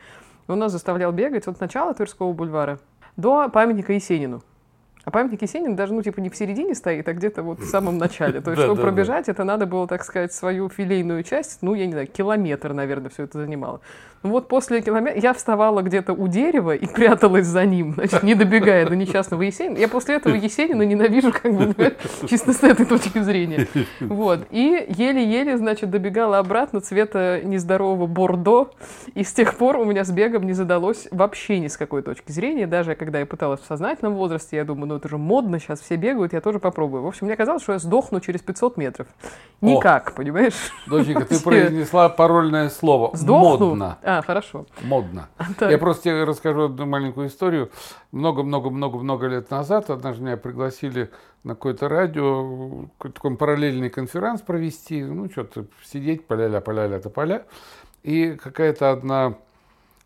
он 0.47 0.59
нас 0.59 0.71
заставлял 0.71 1.11
бегать 1.11 1.47
от 1.47 1.59
начала 1.59 1.93
Тверского 1.93 2.33
бульвара 2.33 2.79
до 3.15 3.49
памятника 3.49 3.93
Есенину. 3.93 4.43
А 5.05 5.11
памятник 5.11 5.41
Есенин 5.41 5.75
даже, 5.75 5.93
ну, 5.93 6.01
типа, 6.01 6.21
не 6.21 6.29
в 6.29 6.35
середине 6.35 6.75
стоит, 6.75 7.07
а 7.09 7.13
где-то 7.13 7.43
вот 7.43 7.59
в 7.59 7.65
самом 7.65 7.97
начале. 7.97 8.39
То 8.39 8.51
есть, 8.51 8.63
чтобы 8.63 8.81
пробежать, 8.81 9.27
это 9.27 9.43
надо 9.43 9.65
было, 9.65 9.87
так 9.87 10.03
сказать, 10.03 10.33
свою 10.33 10.69
филейную 10.69 11.23
часть, 11.23 11.59
ну, 11.61 11.73
я 11.73 11.85
не 11.85 11.91
знаю, 11.91 12.07
километр, 12.07 12.73
наверное, 12.73 13.09
все 13.09 13.23
это 13.23 13.39
занимало. 13.39 13.81
Ну, 14.23 14.29
вот 14.29 14.47
после 14.47 14.81
километра 14.81 15.19
я 15.19 15.33
вставала 15.33 15.81
где-то 15.81 16.13
у 16.13 16.29
дерева 16.29 16.73
и 16.73 16.87
пряталась 16.93 17.45
за 17.45 17.65
ним, 17.65 17.93
значит, 17.95 18.23
не 18.23 18.35
добегая 18.35 18.87
до 18.87 18.95
несчастного 18.95 19.41
Есенина. 19.41 19.77
Я 19.77 19.89
после 19.89 20.15
этого 20.15 20.33
Есенина 20.33 20.83
ненавижу, 20.83 21.33
как 21.33 21.53
бы, 21.53 21.75
ну, 21.77 21.91
чисто 22.29 22.53
с 22.53 22.63
этой 22.63 22.85
точки 22.85 23.19
зрения. 23.19 23.67
Вот. 23.99 24.47
И 24.49 24.85
еле-еле, 24.87 25.57
значит, 25.57 25.89
добегала 25.89 26.39
обратно 26.39 26.79
цвета 26.79 27.41
нездорового 27.43 28.07
бордо. 28.07 28.71
И 29.13 29.25
с 29.25 29.33
тех 29.33 29.55
пор 29.55 29.75
у 29.75 29.83
меня 29.83 30.05
с 30.05 30.11
бегом 30.11 30.45
не 30.45 30.53
задалось 30.53 31.09
вообще 31.11 31.59
ни 31.59 31.67
с 31.67 31.75
какой 31.75 32.01
точки 32.01 32.31
зрения. 32.31 32.65
Даже 32.65 32.95
когда 32.95 33.19
я 33.19 33.25
пыталась 33.25 33.59
в 33.59 33.65
сознательном 33.65 34.13
возрасте, 34.13 34.55
я 34.55 34.63
думаю, 34.63 34.87
ну 34.93 34.97
это 34.97 35.09
же 35.09 35.17
модно, 35.17 35.59
сейчас 35.59 35.81
все 35.81 35.95
бегают, 35.95 36.33
я 36.33 36.41
тоже 36.41 36.59
попробую. 36.59 37.01
В 37.01 37.07
общем, 37.07 37.25
мне 37.25 37.35
казалось, 37.35 37.63
что 37.63 37.73
я 37.73 37.79
сдохну 37.79 38.19
через 38.19 38.41
500 38.41 38.77
метров. 38.77 39.07
Никак, 39.59 40.13
понимаешь? 40.13 40.53
Доченька, 40.85 41.25
ты 41.25 41.39
произнесла 41.39 42.09
парольное 42.09 42.69
слово. 42.69 43.15
Сдохну? 43.17 43.69
Модно. 43.69 43.97
А, 44.03 44.21
хорошо. 44.21 44.67
Модно. 44.83 45.29
Так. 45.57 45.71
Я 45.71 45.79
просто 45.79 46.03
тебе 46.03 46.23
расскажу 46.25 46.65
одну 46.65 46.85
маленькую 46.85 47.27
историю. 47.27 47.71
Много-много-много-много 48.11 49.27
лет 49.27 49.49
назад 49.49 49.89
однажды 49.89 50.23
меня 50.23 50.37
пригласили 50.37 51.09
на 51.43 51.55
какое-то 51.55 51.89
радио, 51.89 52.87
какой-то 52.97 53.15
такой 53.15 53.35
параллельный 53.35 53.89
конференц 53.89 54.41
провести, 54.41 55.03
ну, 55.03 55.27
что-то 55.29 55.65
сидеть, 55.83 56.27
поля-ля, 56.27 56.61
поля-ля, 56.61 56.99
тополя. 56.99 57.45
И 58.03 58.33
какая-то 58.33 58.91
одна 58.91 59.33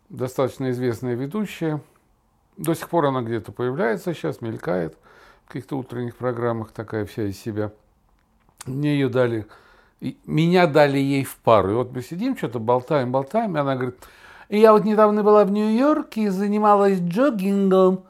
достаточно 0.08 0.70
известная 0.70 1.14
ведущая, 1.14 1.80
до 2.58 2.74
сих 2.74 2.88
пор 2.90 3.06
она 3.06 3.22
где-то 3.22 3.52
появляется 3.52 4.12
сейчас, 4.12 4.42
мелькает 4.42 4.96
в 5.44 5.48
каких-то 5.48 5.78
утренних 5.78 6.16
программах, 6.16 6.72
такая 6.72 7.06
вся 7.06 7.22
из 7.24 7.38
себя. 7.38 7.72
Мне 8.66 8.94
ее 8.94 9.08
дали, 9.08 9.46
меня 10.26 10.66
дали 10.66 10.98
ей 10.98 11.24
в 11.24 11.36
пару. 11.36 11.70
И 11.70 11.74
вот 11.74 11.92
мы 11.92 12.02
сидим, 12.02 12.36
что-то 12.36 12.58
болтаем, 12.58 13.12
болтаем, 13.12 13.56
и 13.56 13.60
она 13.60 13.76
говорит, 13.76 13.96
«И 14.48 14.58
я 14.58 14.72
вот 14.72 14.84
недавно 14.84 15.22
была 15.22 15.44
в 15.44 15.50
Нью-Йорке 15.50 16.24
и 16.24 16.28
занималась 16.28 17.00
джогингом. 17.00 18.04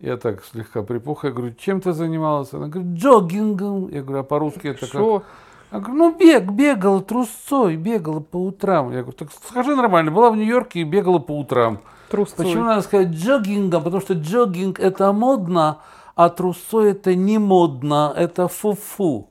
Я 0.00 0.16
так 0.16 0.44
слегка 0.44 0.82
припух, 0.82 1.24
я 1.24 1.30
говорю, 1.30 1.54
чем 1.54 1.80
ты 1.80 1.92
занималась? 1.92 2.52
Она 2.52 2.66
говорит, 2.66 2.98
джогингом. 2.98 3.88
Я 3.88 4.02
говорю, 4.02 4.20
а 4.20 4.24
по-русски 4.24 4.68
это 4.68 4.86
как? 4.88 5.24
Я 5.72 5.78
говорю, 5.78 5.94
ну 5.94 6.14
бег, 6.14 6.44
бегала 6.50 7.00
трусцой, 7.00 7.76
бегала 7.76 8.20
по 8.20 8.36
утрам. 8.36 8.92
Я 8.92 9.00
говорю, 9.00 9.12
так 9.12 9.28
скажи 9.48 9.74
нормально, 9.74 10.10
была 10.10 10.30
в 10.30 10.36
Нью-Йорке 10.36 10.80
и 10.80 10.84
бегала 10.84 11.18
по 11.18 11.38
утрам. 11.38 11.80
Трусцой. 12.10 12.44
Почему 12.44 12.64
надо 12.64 12.82
сказать 12.82 13.08
джогингом? 13.08 13.82
Потому 13.82 14.02
что 14.02 14.12
джогинг 14.12 14.78
это 14.78 15.10
модно, 15.12 15.78
а 16.14 16.28
трусой 16.28 16.90
это 16.90 17.14
не 17.14 17.38
модно, 17.38 18.12
это 18.14 18.48
фу-фу, 18.48 19.28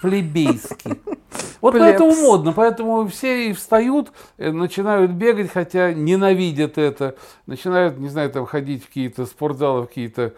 плебейский. 0.00 1.00
Вот 1.60 1.72
поэтому 1.78 2.14
модно, 2.14 2.52
поэтому 2.52 3.08
все 3.08 3.48
и 3.48 3.52
встают, 3.54 4.12
э, 4.36 4.52
начинают 4.52 5.12
бегать, 5.12 5.50
хотя 5.50 5.94
ненавидят 5.94 6.76
это, 6.76 7.16
начинают, 7.46 7.98
не 7.98 8.10
знаю, 8.10 8.30
там 8.30 8.44
ходить 8.44 8.84
в 8.84 8.88
какие-то 8.88 9.24
спортзалы, 9.24 9.82
в 9.82 9.86
какие-то 9.86 10.34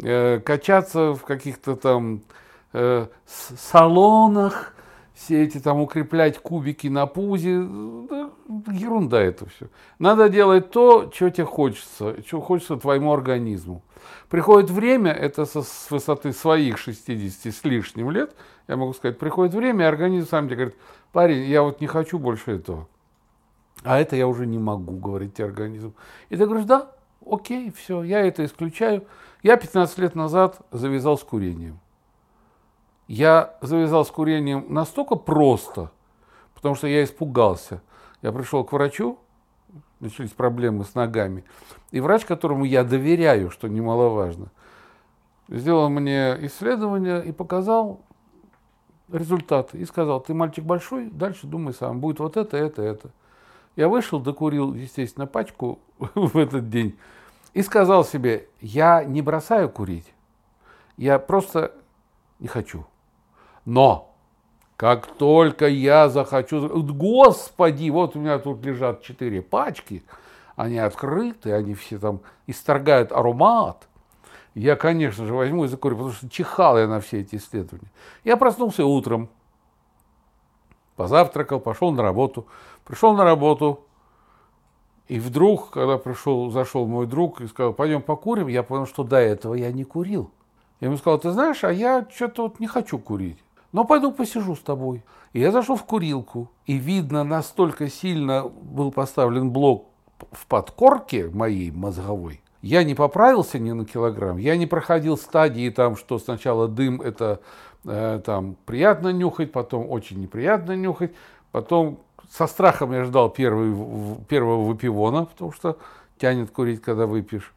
э, 0.00 0.38
качаться 0.38 1.14
в 1.14 1.22
каких-то 1.24 1.74
там 1.74 2.22
э, 2.72 3.08
салонах, 3.26 4.72
все 5.18 5.42
эти 5.42 5.58
там 5.58 5.80
укреплять 5.80 6.38
кубики 6.38 6.86
на 6.86 7.06
пузе, 7.06 7.60
да, 7.60 8.30
ерунда 8.72 9.20
это 9.20 9.48
все. 9.48 9.66
Надо 9.98 10.28
делать 10.28 10.70
то, 10.70 11.10
что 11.12 11.30
тебе 11.30 11.44
хочется, 11.44 12.22
что 12.24 12.40
хочется 12.40 12.76
твоему 12.76 13.12
организму. 13.12 13.82
Приходит 14.28 14.70
время, 14.70 15.10
это 15.10 15.44
со, 15.44 15.62
с 15.62 15.90
высоты 15.90 16.32
своих 16.32 16.78
60 16.78 17.52
с 17.52 17.64
лишним 17.64 18.12
лет, 18.12 18.36
я 18.68 18.76
могу 18.76 18.92
сказать, 18.92 19.18
приходит 19.18 19.54
время, 19.54 19.86
и 19.86 19.88
организм 19.88 20.28
сам 20.28 20.46
тебе 20.46 20.56
говорит, 20.56 20.76
парень, 21.12 21.44
я 21.46 21.62
вот 21.62 21.80
не 21.80 21.88
хочу 21.88 22.18
больше 22.20 22.52
этого. 22.52 22.88
А 23.82 23.98
это 23.98 24.14
я 24.14 24.28
уже 24.28 24.46
не 24.46 24.58
могу, 24.58 24.98
говорит 24.98 25.34
тебе 25.34 25.46
организм. 25.46 25.94
И 26.28 26.36
ты 26.36 26.46
говоришь, 26.46 26.66
да, 26.66 26.92
окей, 27.26 27.72
все, 27.72 28.04
я 28.04 28.20
это 28.20 28.44
исключаю. 28.44 29.04
Я 29.42 29.56
15 29.56 29.98
лет 29.98 30.14
назад 30.14 30.60
завязал 30.70 31.18
с 31.18 31.24
курением. 31.24 31.80
Я 33.08 33.56
завязал 33.62 34.04
с 34.04 34.10
курением 34.10 34.66
настолько 34.68 35.16
просто, 35.16 35.90
потому 36.54 36.74
что 36.74 36.86
я 36.86 37.02
испугался. 37.02 37.82
Я 38.22 38.32
пришел 38.32 38.64
к 38.64 38.72
врачу, 38.72 39.18
начались 39.98 40.30
проблемы 40.30 40.84
с 40.84 40.94
ногами. 40.94 41.44
И 41.90 42.00
врач, 42.00 42.24
которому 42.24 42.64
я 42.64 42.84
доверяю, 42.84 43.50
что 43.50 43.66
немаловажно, 43.66 44.52
сделал 45.48 45.88
мне 45.88 46.36
исследование 46.46 47.24
и 47.24 47.32
показал 47.32 48.00
результаты. 49.10 49.78
И 49.78 49.84
сказал, 49.86 50.20
ты 50.20 50.34
мальчик 50.34 50.64
большой, 50.64 51.10
дальше 51.10 51.46
думай 51.46 51.74
сам, 51.74 52.00
будет 52.00 52.20
вот 52.20 52.36
это, 52.36 52.56
это, 52.56 52.82
это. 52.82 53.10
Я 53.74 53.88
вышел, 53.88 54.20
докурил, 54.20 54.74
естественно, 54.74 55.26
пачку 55.26 55.78
в 55.98 56.36
этот 56.36 56.68
день 56.68 56.96
и 57.54 57.62
сказал 57.62 58.04
себе, 58.04 58.48
я 58.60 59.02
не 59.04 59.22
бросаю 59.22 59.68
курить, 59.68 60.12
я 60.96 61.18
просто 61.18 61.72
не 62.38 62.48
хочу. 62.48 62.84
Но 63.68 64.14
как 64.78 65.06
только 65.06 65.68
я 65.68 66.08
захочу... 66.08 66.82
Господи, 66.82 67.90
вот 67.90 68.16
у 68.16 68.18
меня 68.18 68.38
тут 68.38 68.64
лежат 68.64 69.02
четыре 69.02 69.42
пачки, 69.42 70.02
они 70.56 70.78
открыты, 70.78 71.52
они 71.52 71.74
все 71.74 71.98
там 71.98 72.22
исторгают 72.46 73.12
аромат. 73.12 73.86
Я, 74.54 74.74
конечно 74.74 75.26
же, 75.26 75.34
возьму 75.34 75.66
и 75.66 75.68
закурю, 75.68 75.96
потому 75.96 76.14
что 76.14 76.30
чихал 76.30 76.78
я 76.78 76.88
на 76.88 77.00
все 77.00 77.20
эти 77.20 77.36
исследования. 77.36 77.90
Я 78.24 78.38
проснулся 78.38 78.86
утром, 78.86 79.28
позавтракал, 80.96 81.60
пошел 81.60 81.92
на 81.92 82.02
работу. 82.02 82.46
Пришел 82.86 83.12
на 83.12 83.24
работу, 83.24 83.84
и 85.08 85.20
вдруг, 85.20 85.72
когда 85.72 85.98
пришел, 85.98 86.50
зашел 86.50 86.86
мой 86.86 87.06
друг 87.06 87.42
и 87.42 87.46
сказал, 87.48 87.74
пойдем 87.74 88.00
покурим, 88.00 88.48
я 88.48 88.62
понял, 88.62 88.86
что 88.86 89.04
до 89.04 89.18
этого 89.18 89.52
я 89.52 89.70
не 89.72 89.84
курил. 89.84 90.30
Я 90.80 90.86
ему 90.86 90.96
сказал, 90.96 91.18
ты 91.18 91.32
знаешь, 91.32 91.64
а 91.64 91.70
я 91.70 92.06
что-то 92.10 92.44
вот 92.44 92.60
не 92.60 92.66
хочу 92.66 92.98
курить. 92.98 93.36
Но 93.72 93.84
пойду 93.84 94.12
посижу 94.12 94.56
с 94.56 94.60
тобой. 94.60 95.02
И 95.32 95.40
я 95.40 95.52
зашел 95.52 95.76
в 95.76 95.84
курилку, 95.84 96.50
и 96.66 96.74
видно, 96.74 97.22
настолько 97.24 97.88
сильно 97.88 98.48
был 98.48 98.90
поставлен 98.92 99.50
блок 99.50 99.86
в 100.32 100.46
подкорке 100.46 101.28
моей 101.28 101.70
мозговой, 101.70 102.40
я 102.62 102.82
не 102.82 102.94
поправился 102.94 103.58
ни 103.58 103.70
на 103.70 103.84
килограмм, 103.84 104.36
я 104.36 104.56
не 104.56 104.66
проходил 104.66 105.16
стадии 105.16 105.70
там, 105.70 105.96
что 105.96 106.18
сначала 106.18 106.66
дым 106.66 107.00
это 107.00 107.40
э, 107.84 108.20
там 108.24 108.56
приятно 108.66 109.12
нюхать, 109.12 109.52
потом 109.52 109.88
очень 109.88 110.20
неприятно 110.20 110.74
нюхать, 110.74 111.12
потом 111.52 112.00
со 112.30 112.46
страхом 112.46 112.92
я 112.92 113.04
ждал 113.04 113.30
первый, 113.30 113.72
первого 114.28 114.64
выпивона, 114.64 115.26
потому 115.26 115.52
что 115.52 115.78
тянет 116.18 116.50
курить, 116.50 116.82
когда 116.82 117.06
выпьешь. 117.06 117.54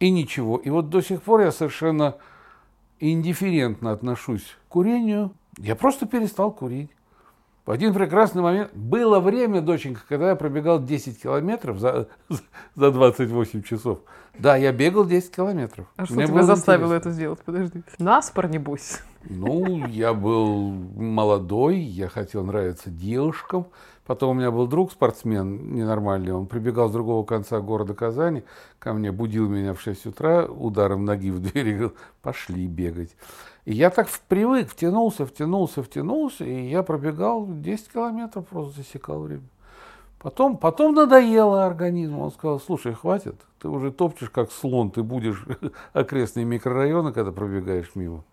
И 0.00 0.10
ничего. 0.10 0.56
И 0.56 0.70
вот 0.70 0.88
до 0.88 1.02
сих 1.02 1.22
пор 1.22 1.42
я 1.42 1.52
совершенно 1.52 2.16
индифферентно 3.00 3.92
отношусь 3.92 4.56
к 4.66 4.72
курению. 4.72 5.34
Я 5.58 5.76
просто 5.76 6.06
перестал 6.06 6.52
курить. 6.52 6.90
В 7.66 7.70
один 7.70 7.94
прекрасный 7.94 8.42
момент 8.42 8.74
было 8.74 9.20
время, 9.20 9.62
доченька, 9.62 10.02
когда 10.06 10.30
я 10.30 10.36
пробегал 10.36 10.82
10 10.82 11.22
километров 11.22 11.78
за, 11.78 12.08
за 12.74 12.90
28 12.90 13.62
часов. 13.62 14.00
Да, 14.38 14.56
я 14.56 14.70
бегал 14.70 15.06
10 15.06 15.34
километров. 15.34 15.86
А 15.96 16.04
что 16.04 16.14
Мне 16.14 16.26
тебя 16.26 16.42
заставило 16.42 16.96
интересно. 16.96 17.08
это 17.08 17.10
сделать? 17.12 17.38
Подожди. 17.40 17.82
Наспор, 17.98 18.48
небось. 18.48 19.00
Ну, 19.22 19.86
я 19.86 20.12
был 20.12 20.72
молодой, 20.72 21.78
я 21.78 22.08
хотел 22.08 22.44
нравиться 22.44 22.90
девушкам. 22.90 23.66
Потом 24.04 24.36
у 24.36 24.38
меня 24.38 24.50
был 24.50 24.66
друг, 24.66 24.92
спортсмен 24.92 25.72
ненормальный, 25.72 26.32
он 26.32 26.46
прибегал 26.46 26.90
с 26.90 26.92
другого 26.92 27.24
конца 27.24 27.60
города 27.60 27.94
Казани, 27.94 28.42
ко 28.78 28.92
мне 28.92 29.10
будил 29.10 29.48
меня 29.48 29.72
в 29.72 29.80
6 29.80 30.04
утра 30.04 30.44
ударом 30.44 31.06
ноги 31.06 31.30
в 31.30 31.40
дверь 31.40 31.68
и 31.68 31.72
говорил, 31.72 31.94
пошли 32.20 32.66
бегать. 32.66 33.16
И 33.64 33.74
я 33.74 33.90
так 33.90 34.08
привык, 34.28 34.68
втянулся, 34.70 35.24
втянулся, 35.24 35.82
втянулся, 35.82 36.44
и 36.44 36.68
я 36.68 36.82
пробегал 36.82 37.46
10 37.48 37.92
километров, 37.92 38.46
просто 38.46 38.82
засекал 38.82 39.20
время. 39.20 39.42
Потом, 40.18 40.56
потом 40.56 40.94
надоело 40.94 41.66
организму. 41.66 42.24
Он 42.24 42.32
сказал, 42.32 42.58
слушай, 42.58 42.94
хватит, 42.94 43.36
ты 43.60 43.68
уже 43.68 43.90
топчешь 43.92 44.30
как 44.30 44.52
слон, 44.52 44.90
ты 44.90 45.02
будешь 45.02 45.44
окрестные 45.92 46.44
микрорайоны, 46.46 47.12
когда 47.12 47.30
пробегаешь 47.30 47.90
мимо. 47.94 48.24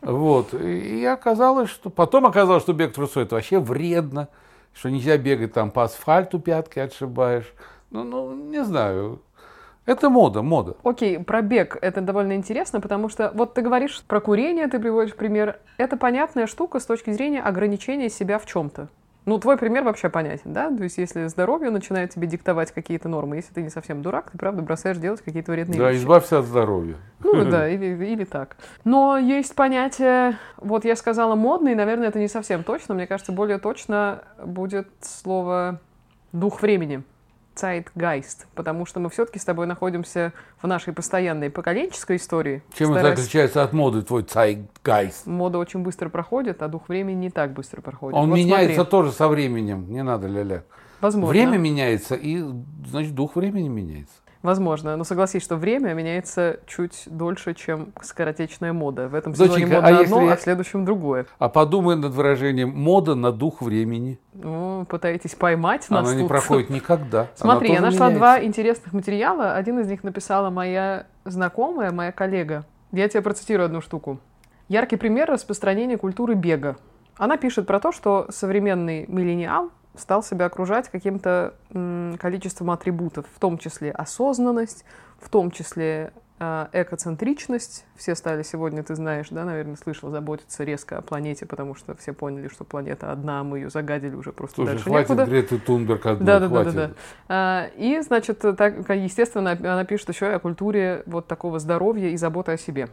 Вот. 0.00 0.54
И 0.54 1.04
оказалось, 1.04 1.70
что... 1.70 1.90
Потом 1.90 2.26
оказалось, 2.26 2.62
что 2.62 2.72
бег 2.72 2.94
трусой 2.94 3.24
это 3.24 3.34
вообще 3.34 3.58
вредно, 3.58 4.28
что 4.72 4.90
нельзя 4.90 5.18
бегать 5.18 5.52
там 5.52 5.70
по 5.70 5.84
асфальту 5.84 6.38
пятки 6.38 6.78
отшибаешь. 6.78 7.52
Ну, 7.90 8.04
ну, 8.04 8.34
не 8.34 8.64
знаю. 8.64 9.20
Это 9.88 10.10
мода, 10.10 10.42
мода. 10.42 10.76
Окей, 10.84 11.18
про 11.18 11.40
бег 11.40 11.78
это 11.80 12.02
довольно 12.02 12.34
интересно, 12.34 12.78
потому 12.78 13.08
что 13.08 13.30
вот 13.32 13.54
ты 13.54 13.62
говоришь 13.62 14.04
про 14.06 14.20
курение, 14.20 14.66
ты 14.66 14.78
приводишь 14.78 15.14
пример. 15.14 15.60
Это 15.78 15.96
понятная 15.96 16.46
штука 16.46 16.78
с 16.78 16.84
точки 16.84 17.10
зрения 17.10 17.40
ограничения 17.40 18.10
себя 18.10 18.38
в 18.38 18.44
чем-то. 18.44 18.88
Ну, 19.24 19.38
твой 19.38 19.56
пример 19.56 19.84
вообще 19.84 20.10
понятен, 20.10 20.52
да? 20.52 20.68
То 20.68 20.82
есть, 20.84 20.98
если 20.98 21.26
здоровье 21.26 21.70
начинает 21.70 22.10
тебе 22.10 22.26
диктовать 22.26 22.70
какие-то 22.70 23.08
нормы, 23.08 23.36
если 23.36 23.54
ты 23.54 23.62
не 23.62 23.70
совсем 23.70 24.02
дурак, 24.02 24.30
ты, 24.30 24.36
правда, 24.36 24.60
бросаешь 24.60 24.98
делать 24.98 25.22
какие-то 25.22 25.52
вредные 25.52 25.78
да, 25.78 25.90
вещи. 25.90 26.00
Да, 26.00 26.02
избавься 26.02 26.38
от 26.40 26.44
здоровья. 26.44 26.96
Ну, 27.20 27.44
да, 27.50 27.66
или, 27.66 27.86
или 27.86 28.24
так. 28.24 28.58
Но 28.84 29.16
есть 29.16 29.54
понятие, 29.54 30.36
вот 30.58 30.84
я 30.84 30.96
сказала 30.96 31.34
модный, 31.34 31.74
наверное, 31.74 32.08
это 32.08 32.18
не 32.18 32.28
совсем 32.28 32.62
точно. 32.62 32.94
Мне 32.94 33.06
кажется, 33.06 33.32
более 33.32 33.58
точно 33.58 34.22
будет 34.44 34.88
слово 35.00 35.80
«дух 36.32 36.60
времени». 36.60 37.02
Zeitgeist, 37.58 38.46
потому 38.54 38.86
что 38.86 39.00
мы 39.00 39.10
все-таки 39.10 39.38
с 39.38 39.44
тобой 39.44 39.66
находимся 39.66 40.32
в 40.62 40.66
нашей 40.66 40.92
постоянной 40.92 41.50
поколенческой 41.50 42.16
истории. 42.16 42.62
Чем 42.72 42.88
стараясь... 42.88 43.12
это 43.12 43.22
отличается 43.22 43.62
от 43.62 43.72
моды, 43.72 44.02
твой 44.02 44.22
Zeitgeist? 44.22 45.26
Мода 45.26 45.58
очень 45.58 45.80
быстро 45.80 46.08
проходит, 46.08 46.62
а 46.62 46.68
дух 46.68 46.88
времени 46.88 47.16
не 47.16 47.30
так 47.30 47.52
быстро 47.52 47.80
проходит. 47.80 48.16
Он 48.16 48.30
вот 48.30 48.36
меняется 48.36 48.74
смотри. 48.74 48.90
тоже 48.90 49.12
со 49.12 49.28
временем, 49.28 49.90
не 49.90 50.02
надо 50.02 50.28
ля-ля. 50.28 50.62
Возможно. 51.00 51.28
Время 51.28 51.58
меняется, 51.58 52.14
и, 52.14 52.42
значит, 52.86 53.14
дух 53.14 53.36
времени 53.36 53.68
меняется. 53.68 54.14
Возможно, 54.42 54.96
но 54.96 55.04
согласись, 55.04 55.42
что 55.42 55.56
время 55.56 55.94
меняется 55.94 56.60
чуть 56.66 57.04
дольше, 57.06 57.54
чем 57.54 57.92
скоротечная 58.00 58.72
мода. 58.72 59.08
В 59.08 59.14
этом 59.14 59.34
сезоне 59.34 59.50
Доченька, 59.50 59.74
мода 59.76 59.88
а 59.88 60.00
одно, 60.00 60.22
я... 60.22 60.32
а 60.32 60.36
в 60.36 60.40
следующем 60.40 60.84
другое. 60.84 61.26
А 61.38 61.48
подумай 61.48 61.96
над 61.96 62.12
выражением 62.12 62.70
«мода 62.70 63.14
на 63.16 63.32
дух 63.32 63.60
времени». 63.62 64.18
Ну, 64.34 64.86
пытаетесь 64.88 65.34
поймать 65.34 65.90
нас 65.90 66.00
Она 66.00 66.12
тут. 66.12 66.22
не 66.22 66.28
проходит 66.28 66.70
никогда. 66.70 67.26
Смотри, 67.34 67.72
я 67.72 67.80
нашла 67.80 68.06
меняется. 68.06 68.18
два 68.18 68.44
интересных 68.44 68.92
материала. 68.92 69.54
Один 69.54 69.80
из 69.80 69.88
них 69.88 70.04
написала 70.04 70.50
моя 70.50 71.06
знакомая, 71.24 71.90
моя 71.90 72.12
коллега. 72.12 72.64
Я 72.92 73.08
тебе 73.08 73.22
процитирую 73.22 73.66
одну 73.66 73.80
штуку. 73.80 74.20
Яркий 74.68 74.96
пример 74.96 75.28
распространения 75.28 75.98
культуры 75.98 76.34
бега. 76.34 76.76
Она 77.16 77.36
пишет 77.36 77.66
про 77.66 77.80
то, 77.80 77.90
что 77.90 78.26
современный 78.30 79.04
миллениал 79.08 79.72
стал 79.98 80.22
себя 80.22 80.46
окружать 80.46 80.88
каким-то 80.88 81.54
количеством 82.18 82.70
атрибутов, 82.70 83.26
в 83.34 83.38
том 83.38 83.58
числе 83.58 83.90
осознанность, 83.90 84.84
в 85.20 85.28
том 85.28 85.50
числе 85.50 86.12
э, 86.38 86.66
экоцентричность. 86.72 87.84
Все 87.96 88.14
стали 88.14 88.42
сегодня, 88.42 88.82
ты 88.82 88.94
знаешь, 88.94 89.26
да, 89.30 89.44
наверное, 89.44 89.76
слышал, 89.76 90.10
заботиться 90.10 90.62
резко 90.64 90.98
о 90.98 91.02
планете, 91.02 91.44
потому 91.44 91.74
что 91.74 91.94
все 91.96 92.12
поняли, 92.12 92.48
что 92.48 92.64
планета 92.64 93.10
одна, 93.10 93.42
мы 93.42 93.58
ее 93.58 93.70
загадили 93.70 94.14
уже 94.14 94.32
просто 94.32 94.56
Слушай, 94.56 94.70
дальше 94.74 94.84
хватит 94.84 95.10
некуда. 95.10 95.30
Греты 95.30 95.58
Тунберг 95.58 96.06
одной, 96.06 96.26
да, 96.26 96.40
да, 96.40 96.48
хватит. 96.48 96.74
да, 96.74 96.86
да, 96.86 96.94
да. 97.28 97.66
И, 97.76 98.00
значит, 98.00 98.38
так, 98.38 98.88
естественно, 98.90 99.50
она 99.50 99.84
пишет 99.84 100.08
еще 100.08 100.26
и 100.26 100.34
о 100.34 100.38
культуре 100.38 101.02
вот 101.06 101.26
такого 101.26 101.58
здоровья 101.58 102.08
и 102.10 102.16
заботы 102.16 102.52
о 102.52 102.56
себе. 102.56 102.88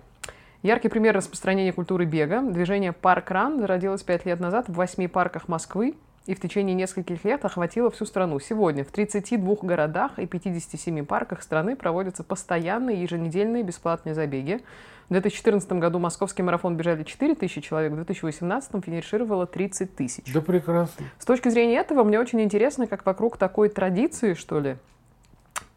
Яркий 0.64 0.90
пример 0.90 1.16
распространения 1.16 1.72
культуры 1.72 2.06
бега. 2.06 2.42
Движение 2.42 2.92
«Парк 2.92 3.30
Ран» 3.30 3.60
зародилось 3.60 4.02
пять 4.02 4.26
лет 4.26 4.40
назад 4.40 4.68
в 4.68 4.74
восьми 4.74 5.08
парках 5.08 5.48
Москвы 5.48 5.96
и 6.26 6.34
в 6.34 6.40
течение 6.40 6.76
нескольких 6.76 7.24
лет 7.24 7.46
охватила 7.46 7.92
всю 7.92 8.06
страну. 8.06 8.40
Сегодня 8.40 8.84
в 8.84 8.92
32 8.92 9.56
городах 9.62 10.18
и 10.18 10.26
57 10.26 11.06
парках 11.06 11.44
страны 11.44 11.76
проводятся 11.76 12.24
постоянные 12.24 13.02
еженедельные 13.02 13.64
бесплатные 13.64 14.16
забеги. 14.16 14.62
В 15.10 15.12
2014 15.12 15.72
году 15.74 16.00
московский 16.00 16.42
марафон 16.42 16.76
бежали 16.78 17.04
4 17.04 17.36
тысячи 17.36 17.62
человек, 17.62 17.92
в 17.92 17.96
2018 17.96 18.84
финишировало 18.84 19.46
30 19.46 19.96
тысяч. 19.96 20.34
Да 20.34 20.42
прекрасно. 20.42 21.06
С 21.20 21.26
точки 21.26 21.50
зрения 21.50 21.78
этого 21.78 22.04
мне 22.04 22.20
очень 22.20 22.42
интересно, 22.42 22.88
как 22.88 23.06
вокруг 23.06 23.38
такой 23.38 23.70
традиции, 23.70 24.34
что 24.34 24.60
ли, 24.60 24.78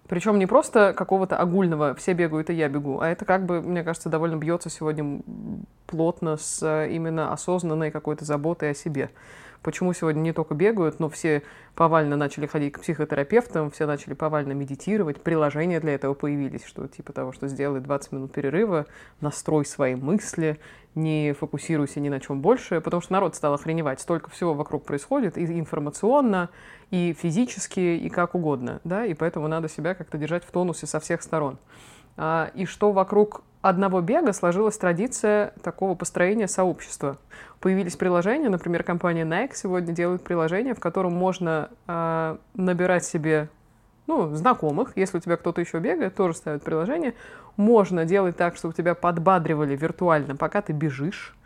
причем 0.09 0.39
не 0.39 0.47
просто 0.47 0.95
какого-то 0.95 1.37
огульного 1.37 1.95
«все 1.95 2.15
бегают, 2.15 2.49
и 2.49 2.55
я 2.55 2.69
бегу», 2.69 3.01
а 3.01 3.09
это 3.09 3.27
как 3.27 3.45
бы, 3.45 3.61
мне 3.61 3.85
кажется, 3.85 4.09
довольно 4.09 4.37
бьется 4.37 4.71
сегодня 4.71 5.21
плотно 5.89 6.37
с 6.37 6.63
э, 6.63 6.91
именно 6.93 7.33
осознанной 7.33 7.91
какой-то 7.91 8.25
заботой 8.25 8.71
о 8.71 8.75
себе 8.75 9.11
почему 9.63 9.93
сегодня 9.93 10.21
не 10.21 10.33
только 10.33 10.55
бегают, 10.55 11.01
но 11.01 11.09
все 11.09 11.43
повально 11.75 12.17
начали 12.17 12.47
ходить 12.47 12.73
к 12.75 12.81
психотерапевтам, 12.81 13.71
все 13.71 13.87
начали 13.87 14.15
повально 14.15 14.53
медитировать, 14.53 15.21
приложения 15.21 15.81
для 15.81 15.95
этого 15.95 16.15
появились, 16.15 16.65
что 16.65 16.87
типа 16.89 17.13
того, 17.13 17.33
что 17.33 17.49
сделай 17.49 17.81
20 17.81 18.13
минут 18.13 18.33
перерыва, 18.33 18.87
настрой 19.21 19.65
свои 19.65 19.95
мысли, 19.95 20.59
не 20.95 21.33
фокусируйся 21.33 22.01
ни 22.01 22.09
на 22.09 22.21
чем 22.21 22.41
больше, 22.41 22.81
потому 22.81 23.01
что 23.01 23.13
народ 23.13 23.37
стал 23.37 23.55
охреневать, 23.55 24.01
столько 24.01 24.31
всего 24.31 24.55
вокруг 24.55 24.85
происходит, 24.85 25.37
и 25.37 25.45
информационно, 25.45 26.51
и 26.91 27.15
физически, 27.19 27.81
и 27.81 28.09
как 28.09 28.35
угодно, 28.35 28.81
да, 28.85 29.07
и 29.07 29.15
поэтому 29.15 29.49
надо 29.49 29.69
себя 29.69 29.95
как-то 29.95 30.19
держать 30.19 30.45
в 30.45 30.51
тонусе 30.51 30.87
со 30.87 30.99
всех 30.99 31.23
сторон. 31.23 31.59
А, 32.19 32.51
и 32.55 32.67
что 32.67 32.91
вокруг 32.91 33.43
одного 33.63 34.01
бега 34.01 34.33
сложилась 34.33 34.77
традиция 34.77 35.53
такого 35.63 35.95
построения 35.95 36.49
сообщества. 36.49 37.17
Появились 37.61 37.97
приложения, 37.97 38.49
например, 38.49 38.83
компания 38.83 39.25
Nike 39.25 39.53
сегодня 39.55 39.95
делает 39.95 40.23
приложение, 40.23 40.75
в 40.75 40.81
котором 40.81 41.13
можно 41.13 41.71
э, 41.87 42.37
набирать 42.55 43.05
себе 43.05 43.49
ну, 44.09 44.35
знакомых, 44.35 44.93
если 44.97 45.19
у 45.19 45.21
тебя 45.21 45.37
кто-то 45.37 45.61
еще 45.61 45.79
бегает, 45.79 46.15
тоже 46.15 46.35
ставят 46.35 46.63
приложение. 46.63 47.15
Можно 47.57 48.05
делать 48.05 48.37
так, 48.37 48.57
чтобы 48.57 48.75
тебя 48.75 48.95
подбадривали 48.95 49.77
виртуально, 49.77 50.35
пока 50.35 50.61
ты 50.61 50.73
бежишь. 50.73 51.37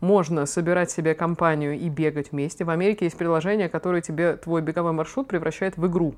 Можно 0.00 0.46
собирать 0.46 0.90
себе 0.90 1.14
компанию 1.14 1.78
и 1.78 1.88
бегать 1.88 2.32
вместе. 2.32 2.64
В 2.64 2.70
Америке 2.70 3.06
есть 3.06 3.18
приложение, 3.18 3.68
которое 3.68 4.00
тебе 4.00 4.36
твой 4.36 4.62
беговой 4.62 4.92
маршрут 4.92 5.28
превращает 5.28 5.76
в 5.76 5.86
игру. 5.86 6.14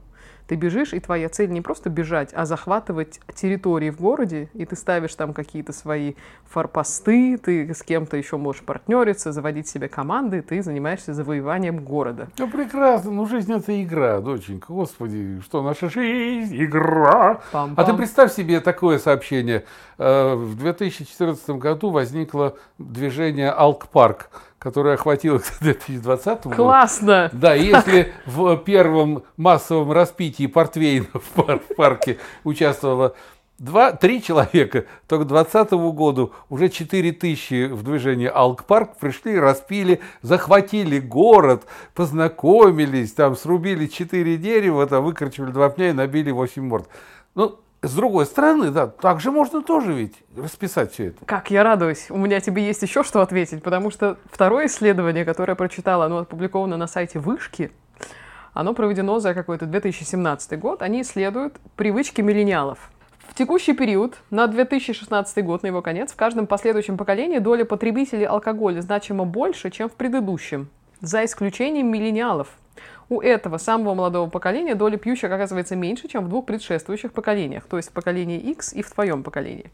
Ты 0.46 0.56
бежишь, 0.56 0.92
и 0.92 1.00
твоя 1.00 1.28
цель 1.28 1.50
не 1.50 1.60
просто 1.60 1.88
бежать, 1.88 2.30
а 2.34 2.44
захватывать 2.44 3.20
территории 3.34 3.90
в 3.90 4.00
городе, 4.00 4.50
и 4.54 4.66
ты 4.66 4.76
ставишь 4.76 5.14
там 5.14 5.32
какие-то 5.32 5.72
свои 5.72 6.14
форпосты, 6.44 7.38
ты 7.38 7.72
с 7.72 7.82
кем-то 7.82 8.16
еще 8.16 8.36
можешь 8.36 8.62
партнериться, 8.62 9.32
заводить 9.32 9.68
себе 9.68 9.88
команды, 9.88 10.42
ты 10.42 10.62
занимаешься 10.62 11.14
завоеванием 11.14 11.82
города. 11.82 12.28
Ну, 12.38 12.48
прекрасно. 12.48 13.10
Ну, 13.12 13.26
жизнь— 13.26 13.52
это 13.54 13.82
игра, 13.82 14.20
доченька. 14.20 14.66
Господи, 14.72 15.40
что 15.44 15.62
наша 15.62 15.88
жизнь— 15.88 16.54
игра. 16.64 17.40
Пам-пам. 17.52 17.74
А 17.76 17.84
ты 17.84 17.94
представь 17.94 18.32
себе 18.32 18.60
такое 18.60 18.98
сообщение. 18.98 19.64
Э, 19.98 20.34
В 20.34 20.56
2014 20.56 21.58
году 21.58 21.90
возникло 21.90 22.56
движение 22.78 23.50
«Алк-парк», 23.50 24.28
которое 24.62 24.94
охватило 24.94 25.38
к 25.38 25.44
2020 25.60 26.44
году. 26.46 26.56
Классно! 26.56 27.30
Да, 27.32 27.54
если 27.54 28.12
в 28.26 28.56
первом 28.58 29.24
массовом 29.36 29.90
распитии 29.92 30.46
портвейна 30.46 31.06
в 31.14 31.28
пар- 31.34 31.58
в 31.60 31.74
парке 31.74 32.18
участвовало 32.44 33.14
два, 33.58 33.92
три 33.92 34.22
человека, 34.22 34.84
то 35.08 35.18
к 35.18 35.26
2020 35.26 35.72
году 35.94 36.32
уже 36.48 36.68
4 36.68 37.12
тысячи 37.12 37.66
в 37.66 37.82
движении 37.82 38.30
Алк-парк 38.32 38.96
пришли, 39.00 39.38
распили, 39.38 40.00
захватили 40.22 40.98
город, 41.00 41.64
познакомились, 41.94 43.12
там 43.12 43.36
срубили 43.36 43.86
4 43.86 44.36
дерева, 44.36 44.86
там 44.86 45.04
выкорчевали 45.04 45.50
два 45.52 45.68
пня 45.70 45.90
и 45.90 45.92
набили 45.92 46.30
8 46.30 46.62
морд. 46.62 46.88
Ну, 47.34 47.58
с 47.82 47.94
другой 47.94 48.26
стороны, 48.26 48.70
да, 48.70 48.86
так 48.86 49.20
же 49.20 49.32
можно 49.32 49.60
тоже 49.60 49.92
ведь 49.92 50.14
расписать 50.36 50.92
все 50.92 51.08
это. 51.08 51.24
Как 51.24 51.50
я 51.50 51.64
радуюсь. 51.64 52.06
У 52.10 52.16
меня 52.16 52.40
тебе 52.40 52.64
есть 52.64 52.82
еще 52.82 53.02
что 53.02 53.20
ответить, 53.20 53.62
потому 53.62 53.90
что 53.90 54.18
второе 54.30 54.66
исследование, 54.66 55.24
которое 55.24 55.52
я 55.52 55.56
прочитала, 55.56 56.06
оно 56.06 56.18
опубликовано 56.18 56.76
на 56.76 56.86
сайте 56.86 57.18
Вышки, 57.18 57.72
оно 58.52 58.72
проведено 58.72 59.18
за 59.18 59.34
какой-то 59.34 59.66
2017 59.66 60.58
год. 60.60 60.82
Они 60.82 61.02
исследуют 61.02 61.56
привычки 61.74 62.20
миллениалов. 62.20 62.90
В 63.26 63.34
текущий 63.34 63.72
период, 63.72 64.18
на 64.30 64.46
2016 64.46 65.44
год, 65.44 65.62
на 65.62 65.68
его 65.68 65.82
конец, 65.82 66.12
в 66.12 66.16
каждом 66.16 66.46
последующем 66.46 66.96
поколении 66.96 67.38
доля 67.38 67.64
потребителей 67.64 68.26
алкоголя 68.26 68.80
значимо 68.80 69.24
больше, 69.24 69.70
чем 69.70 69.88
в 69.88 69.92
предыдущем, 69.92 70.68
за 71.00 71.24
исключением 71.24 71.90
миллениалов. 71.90 72.48
У 73.12 73.20
этого 73.20 73.58
самого 73.58 73.92
молодого 73.92 74.30
поколения 74.30 74.74
доля 74.74 74.96
пьющих 74.96 75.30
оказывается 75.30 75.76
меньше, 75.76 76.08
чем 76.08 76.24
в 76.24 76.28
двух 76.30 76.46
предшествующих 76.46 77.12
поколениях, 77.12 77.64
то 77.68 77.76
есть 77.76 77.90
в 77.90 77.92
поколении 77.92 78.38
X 78.38 78.72
и 78.72 78.80
в 78.80 78.90
твоем 78.90 79.22
поколении. 79.22 79.70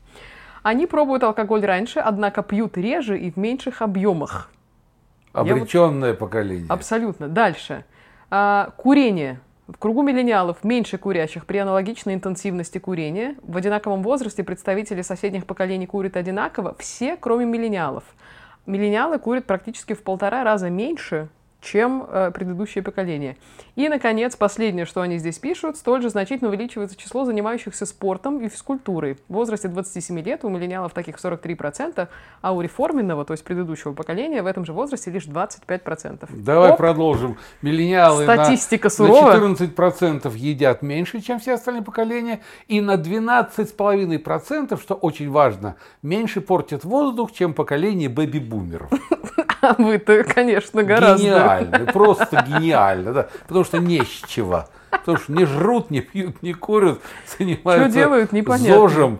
Они 0.65 0.89
пробуют 0.89 1.23
алкоголь 1.23 1.65
раньше, 1.65 2.01
однако 2.01 2.43
пьют 2.43 2.77
реже 2.77 3.17
и 3.17 3.31
в 3.31 3.37
меньших 3.37 3.81
объемах. 3.81 4.51
вот- 5.33 5.49
Обреченное 5.53 6.15
поколение. 6.15 6.67
Абсолютно. 6.69 7.29
Дальше. 7.29 7.85
А, 8.29 8.73
курение. 8.77 9.39
В 9.69 9.79
кругу 9.79 10.03
миллениалов 10.03 10.65
меньше 10.65 10.99
курящих 10.99 11.47
при 11.47 11.59
аналогичной 11.59 12.15
интенсивности 12.15 12.79
курения. 12.79 13.37
В 13.45 13.57
одинаковом 13.57 14.03
возрасте 14.03 14.43
представители 14.43 15.03
соседних 15.03 15.47
поколений 15.47 15.87
курят 15.87 16.17
одинаково, 16.17 16.75
все, 16.81 17.17
кроме 17.17 17.45
миллениалов. 17.45 18.03
Миллениалы 18.67 19.21
курят 19.21 19.45
практически 19.45 19.93
в 19.93 20.03
полтора 20.03 20.43
раза 20.43 20.71
меньше, 20.71 21.29
чем 21.61 22.07
э, 22.09 22.31
предыдущее 22.33 22.85
поколение. 22.85 23.37
И, 23.75 23.89
наконец, 23.89 24.37
последнее, 24.37 24.87
что 24.87 25.01
они 25.01 25.19
здесь 25.19 25.39
пишут, 25.39 25.77
столь 25.77 26.03
же 26.03 26.11
значительно 26.11 26.51
увеличивается 26.51 26.97
число 26.97 27.25
занимающихся 27.25 27.85
спортом 27.85 28.41
и 28.41 28.49
физкультурой. 28.49 29.19
В 29.29 29.35
возрасте 29.35 29.69
27 29.69 30.21
лет 30.21 30.45
у 30.45 30.49
миллениалов 30.49 30.93
таких 30.93 31.17
43%, 31.17 32.09
а 32.41 32.53
у 32.53 32.61
реформенного, 32.61 33.25
то 33.25 33.33
есть 33.33 33.45
предыдущего 33.45 33.93
поколения, 33.93 34.43
в 34.43 34.47
этом 34.47 34.65
же 34.65 34.73
возрасте 34.73 35.11
лишь 35.11 35.27
25%. 35.27 36.29
Давай 36.31 36.71
Оп, 36.71 36.77
продолжим. 36.77 37.37
Миллениалы 37.61 38.25
на- 38.25 38.35
Статистика 38.35 38.87
на, 38.87 38.91
сурова. 38.91 39.35
14% 39.35 40.37
едят 40.37 40.83
меньше, 40.83 41.21
чем 41.21 41.41
все 41.41 41.55
остальные 41.55 41.83
поколения, 41.83 42.41
и 42.69 42.81
на 42.81 42.95
12,5%, 42.95 44.81
что 44.81 44.95
очень 44.95 45.31
важно, 45.31 45.77
меньше 46.03 46.41
портят 46.41 46.85
воздух, 46.85 47.33
чем 47.33 47.53
поколение 47.53 48.09
бэби-бумеров. 48.09 48.91
А 49.61 49.75
вы-то, 49.77 50.23
конечно, 50.23 50.85
гораздо. 50.85 51.48
Гениально, 51.57 51.93
просто 51.93 52.45
гениально, 52.47 53.13
да, 53.13 53.29
потому 53.47 53.65
что 53.65 53.79
не 53.79 54.01
с 54.03 54.23
чего. 54.29 54.67
Потому 54.91 55.19
что 55.19 55.33
не 55.33 55.45
жрут, 55.45 55.91
не 55.91 56.01
пьют, 56.01 56.43
не 56.43 56.53
курят, 56.55 57.01
занимаются 57.39 57.89
делают, 57.95 58.33
непонятно. 58.33 58.75
зожем. 58.75 59.19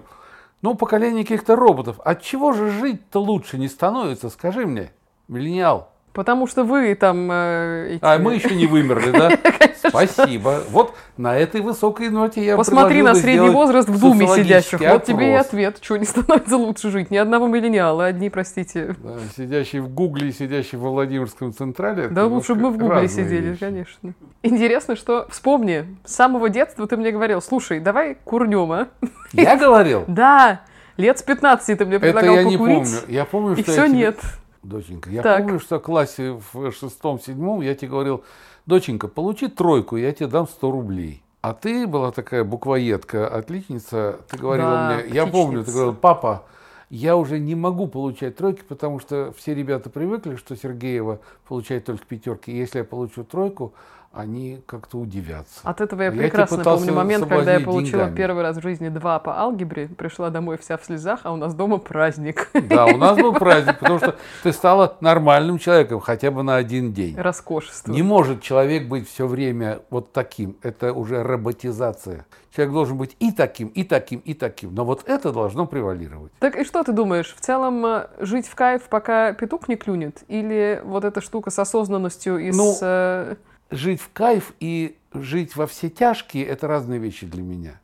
Ну, 0.63 0.75
поколение 0.75 1.23
каких-то 1.25 1.55
роботов. 1.57 1.97
От 2.05 2.23
чего 2.23 2.53
же 2.53 2.71
жить-то 2.71 3.21
лучше 3.21 3.59
не 3.59 3.69
становится, 3.69 4.29
скажи 4.31 4.67
мне, 4.67 4.91
миллениал? 5.29 5.91
Потому 6.15 6.47
что 6.49 6.65
вы 6.65 6.95
там... 6.97 7.29
э, 7.31 7.91
эти- 7.93 8.01
А 8.05 8.19
мы 8.19 8.35
еще 8.35 8.55
не 8.57 8.67
вымерли, 8.67 9.11
да? 9.13 9.31
Спасибо. 9.87 10.63
Вот 10.71 10.95
на 11.17 11.37
этой 11.37 11.61
высокой 11.61 12.09
ноте 12.11 12.45
я 12.45 12.57
Посмотри 12.57 13.03
на 13.03 13.15
средний 13.15 13.51
возраст 13.51 13.89
в 13.89 14.01
Думе 14.01 14.27
сидящих. 14.29 14.81
Вот 14.81 15.05
тебе 15.05 15.31
и 15.33 15.35
ответ. 15.35 15.79
Чего 15.81 15.99
не 15.99 16.05
становится 16.05 16.57
лучше 16.57 16.91
жить? 16.91 17.11
Ни 17.11 17.17
одного 17.17 17.47
миллениала, 17.47 18.07
одни, 18.07 18.31
простите. 18.31 18.95
Да, 19.03 19.17
сидящий 19.37 19.81
в 19.81 19.89
Гугле 19.89 20.29
и 20.29 20.33
сидящий 20.33 20.79
во 20.79 20.91
Владимирском 20.91 21.53
Централе. 21.53 22.05
это 22.05 22.15
Да 22.15 22.27
лучше 22.27 22.55
бы 22.55 22.63
мы 22.63 22.71
в 22.71 22.79
Гугле 22.79 23.09
сидели, 23.09 23.49
вещи. 23.51 23.61
конечно. 23.61 24.15
Интересно, 24.43 24.97
что... 24.97 25.27
Вспомни, 25.31 25.97
с 26.05 26.15
самого 26.15 26.49
детства 26.49 26.87
ты 26.87 26.97
мне 26.97 27.11
говорил, 27.11 27.41
слушай, 27.43 27.81
давай 27.81 28.17
курнем, 28.25 28.71
а? 28.73 28.89
Я 29.33 29.57
говорил? 29.59 30.05
Да, 30.07 30.61
лет 30.97 31.19
с 31.19 31.23
15 31.23 31.79
ты 31.79 31.85
мне 31.85 31.97
Это 31.97 32.07
предлагал 32.07 32.35
я 32.35 32.45
не 32.45 32.53
покурить. 32.57 32.77
помню. 32.77 32.99
Я 33.09 33.25
помню, 33.25 33.57
И 33.57 33.63
что 33.63 33.73
все 33.73 33.83
я 33.83 33.89
тебе- 33.89 33.99
нет. 33.99 34.21
Доченька, 34.63 35.09
я 35.11 35.23
Так. 35.23 35.43
помню, 35.43 35.61
что 35.61 35.79
в 35.79 35.83
классе 35.83 36.39
в 36.53 36.73
шестом-седьмом 36.73 37.61
я 37.61 37.75
тебе 37.75 37.91
говорил, 37.91 38.25
доченька, 38.69 39.09
получи 39.09 39.49
тройку, 39.49 39.97
я 39.97 40.13
тебе 40.13 40.29
дам 40.29 40.47
100 40.47 40.71
рублей. 40.71 41.23
А 41.41 41.55
ты 41.55 41.87
была 41.87 42.13
такая 42.13 42.45
буквоедка, 42.45 43.27
отличница, 43.27 44.21
ты 44.29 44.37
говорила 44.39 44.71
Да, 44.71 45.01
мне, 45.03 45.15
я 45.15 45.27
помню, 45.27 45.59
ты 45.65 45.71
отличница. 45.71 45.73
говорила, 45.73 45.93
папа, 45.95 46.43
я 46.91 47.17
уже 47.17 47.39
не 47.39 47.55
могу 47.55 47.87
получать 47.87 48.37
тройки, 48.37 48.63
потому 48.69 48.99
что 49.01 49.33
все 49.37 49.55
ребята 49.55 49.89
привыкли, 49.91 50.37
что 50.37 50.57
Сергеева 50.57 51.21
получает 51.47 51.87
только 51.87 52.05
пятерки. 52.07 52.53
Если 52.53 52.79
я 52.79 52.85
получу 52.85 53.25
тройку, 53.25 53.73
они 54.13 54.61
как-то 54.67 54.99
удивятся. 54.99 55.61
От 55.63 55.81
этого 55.81 56.03
я 56.03 56.11
Я 56.11 56.13
прекрасно 56.13 56.65
помню 56.65 56.93
момент, 56.93 57.27
когда 57.27 57.55
я 57.55 57.61
получила 57.61 58.05
деньгами. 58.05 58.17
первый 58.17 58.43
раз 58.43 58.57
в 58.57 58.63
жизни 58.63 58.89
два 58.89 59.19
по 59.19 59.39
алгебре, 59.39 59.89
пришла 59.89 60.31
домой 60.31 60.59
вся 60.59 60.77
в 60.77 60.85
слезах, 60.85 61.21
а 61.25 61.33
у 61.33 61.37
нас 61.37 61.55
дома 61.55 61.79
праздник. 61.79 62.51
Да, 62.69 62.87
у 62.87 62.97
нас 62.97 63.17
был 63.17 63.33
праздник, 63.39 63.79
потому 63.79 63.99
что 63.99 64.17
ты 64.43 64.53
стала 64.53 64.97
нормальным 65.01 65.59
человеком 65.59 66.01
хотя 66.01 66.31
бы 66.31 66.43
на 66.43 66.57
один 66.57 66.93
день. 66.93 67.17
Роскошество. 67.17 67.93
Не 67.93 68.03
может 68.03 68.43
человек 68.43 68.89
быть 68.89 69.09
все 69.09 69.27
время 69.27 69.81
вот 69.91 70.13
таким. 70.13 70.57
Это 70.63 70.93
уже 70.93 71.23
роботизация. 71.23 72.27
Человек 72.55 72.73
должен 72.75 72.97
быть 72.97 73.15
и 73.21 73.31
таким, 73.31 73.69
и 73.69 73.85
таким, 73.85 74.21
и 74.21 74.35
таким. 74.35 74.75
Но 74.75 74.85
вот 74.85 75.03
это 75.07 75.33
должно 75.33 75.67
превалировать. 75.67 76.33
Так 76.41 76.57
и 76.57 76.65
что 76.65 76.83
ты 76.83 76.93
думаешь? 76.93 77.35
В 77.37 77.41
целом 77.41 77.85
э, 77.85 78.09
жить 78.21 78.49
в 78.49 78.55
кайф, 78.55 78.85
пока 78.89 79.33
петух 79.33 79.69
не 79.69 79.77
клюнет? 79.77 80.23
Или 80.29 80.81
вот 80.85 81.05
эта 81.05 81.21
штука 81.21 81.51
с 81.51 81.59
осознанностью 81.59 82.39
и 82.39 82.51
Ну, 82.51 82.73
с... 82.73 83.37
Жить 83.71 84.01
в 84.01 84.11
кайф 84.13 84.55
и 84.61 84.97
жить 85.13 85.57
во 85.57 85.67
все 85.67 85.91
тяжкие– 85.91 86.45
это 86.47 86.67
разные 86.67 86.99
вещи 86.99 87.27
для 87.27 87.43
меня. 87.43 87.81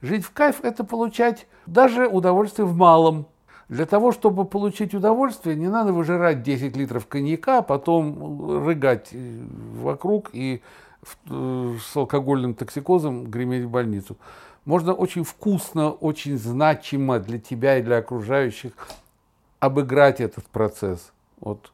Жить 0.00 0.24
в 0.24 0.32
кайф– 0.32 0.60
это 0.62 0.84
получать 0.84 1.46
даже 1.66 2.06
удовольствие 2.06 2.66
в 2.66 2.74
малом. 2.74 3.26
Для 3.68 3.84
того, 3.84 4.12
чтобы 4.12 4.46
получить 4.46 4.94
удовольствие, 4.94 5.54
не 5.54 5.68
надо 5.68 5.92
выжирать 5.92 6.42
10 6.42 6.74
литров 6.76 7.06
коньяка, 7.06 7.58
а 7.58 7.62
потом 7.62 8.64
рыгать 8.64 9.08
э, 9.12 9.44
вокруг 9.74 10.30
и 10.32 10.62
э, 11.28 11.74
с 11.78 11.94
алкогольным 11.94 12.54
токсикозом 12.54 13.26
греметь 13.26 13.64
в 13.64 13.70
больницу. 13.70 14.16
Можно 14.64 14.94
очень 14.94 15.24
вкусно, 15.24 15.90
очень 15.90 16.38
значимо 16.38 17.18
для 17.18 17.38
тебя 17.38 17.76
и 17.76 17.82
для 17.82 17.98
окружающих 17.98 18.72
обыграть 19.60 20.20
этот 20.20 20.44
процесс. 20.46 21.12
Вот 21.40 21.70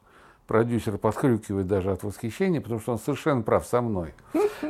продюсер 0.46 0.98
подхрюкивает 0.98 1.66
даже 1.66 1.92
от 1.92 2.02
восхищения, 2.02 2.60
потому 2.60 2.80
что 2.80 2.92
он 2.92 2.98
совершенно 2.98 3.42
прав 3.42 3.66
со 3.66 3.80
мной. 3.80 4.14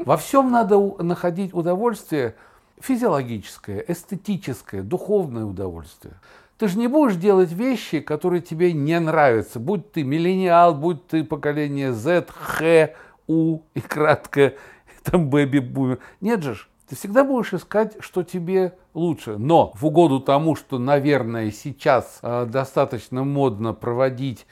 Во 0.04 0.16
всем 0.16 0.50
надо 0.50 0.78
находить 1.02 1.54
удовольствие 1.54 2.34
физиологическое, 2.80 3.84
эстетическое, 3.87 4.82
духовное 4.82 5.44
удовольствие. 5.44 6.14
Ты 6.58 6.68
же 6.68 6.78
не 6.78 6.87
будешь 6.87 7.16
делать 7.16 7.52
вещи, 7.52 8.00
которые 8.00 8.40
тебе 8.40 8.72
не 8.72 8.98
нравятся. 9.00 9.58
Будь 9.58 9.90
ты 9.90 10.04
миллениал, 10.04 10.74
будь 10.74 11.06
ты 11.06 11.24
поколение 11.24 11.92
Z, 11.92 12.26
Х, 12.28 12.90
У 13.26 13.60
и 13.74 13.80
кратко, 13.80 14.54
там 15.02 15.30
бэби 15.30 15.58
бумер. 15.58 15.98
Нет 16.20 16.42
же. 16.42 16.56
Ты 16.88 16.96
всегда 16.96 17.24
будешь 17.24 17.54
искать, 17.54 17.96
что 18.00 18.22
тебе 18.22 18.74
лучше. 18.92 19.38
Но 19.38 19.72
в 19.74 19.87
угоду 19.87 20.20
тому, 20.20 20.54
что, 20.54 20.78
наверное, 20.78 21.50
сейчас 21.50 22.18
э, 22.22 22.46
достаточно 22.46 23.24
модно 23.24 23.72
проводить 23.72 24.46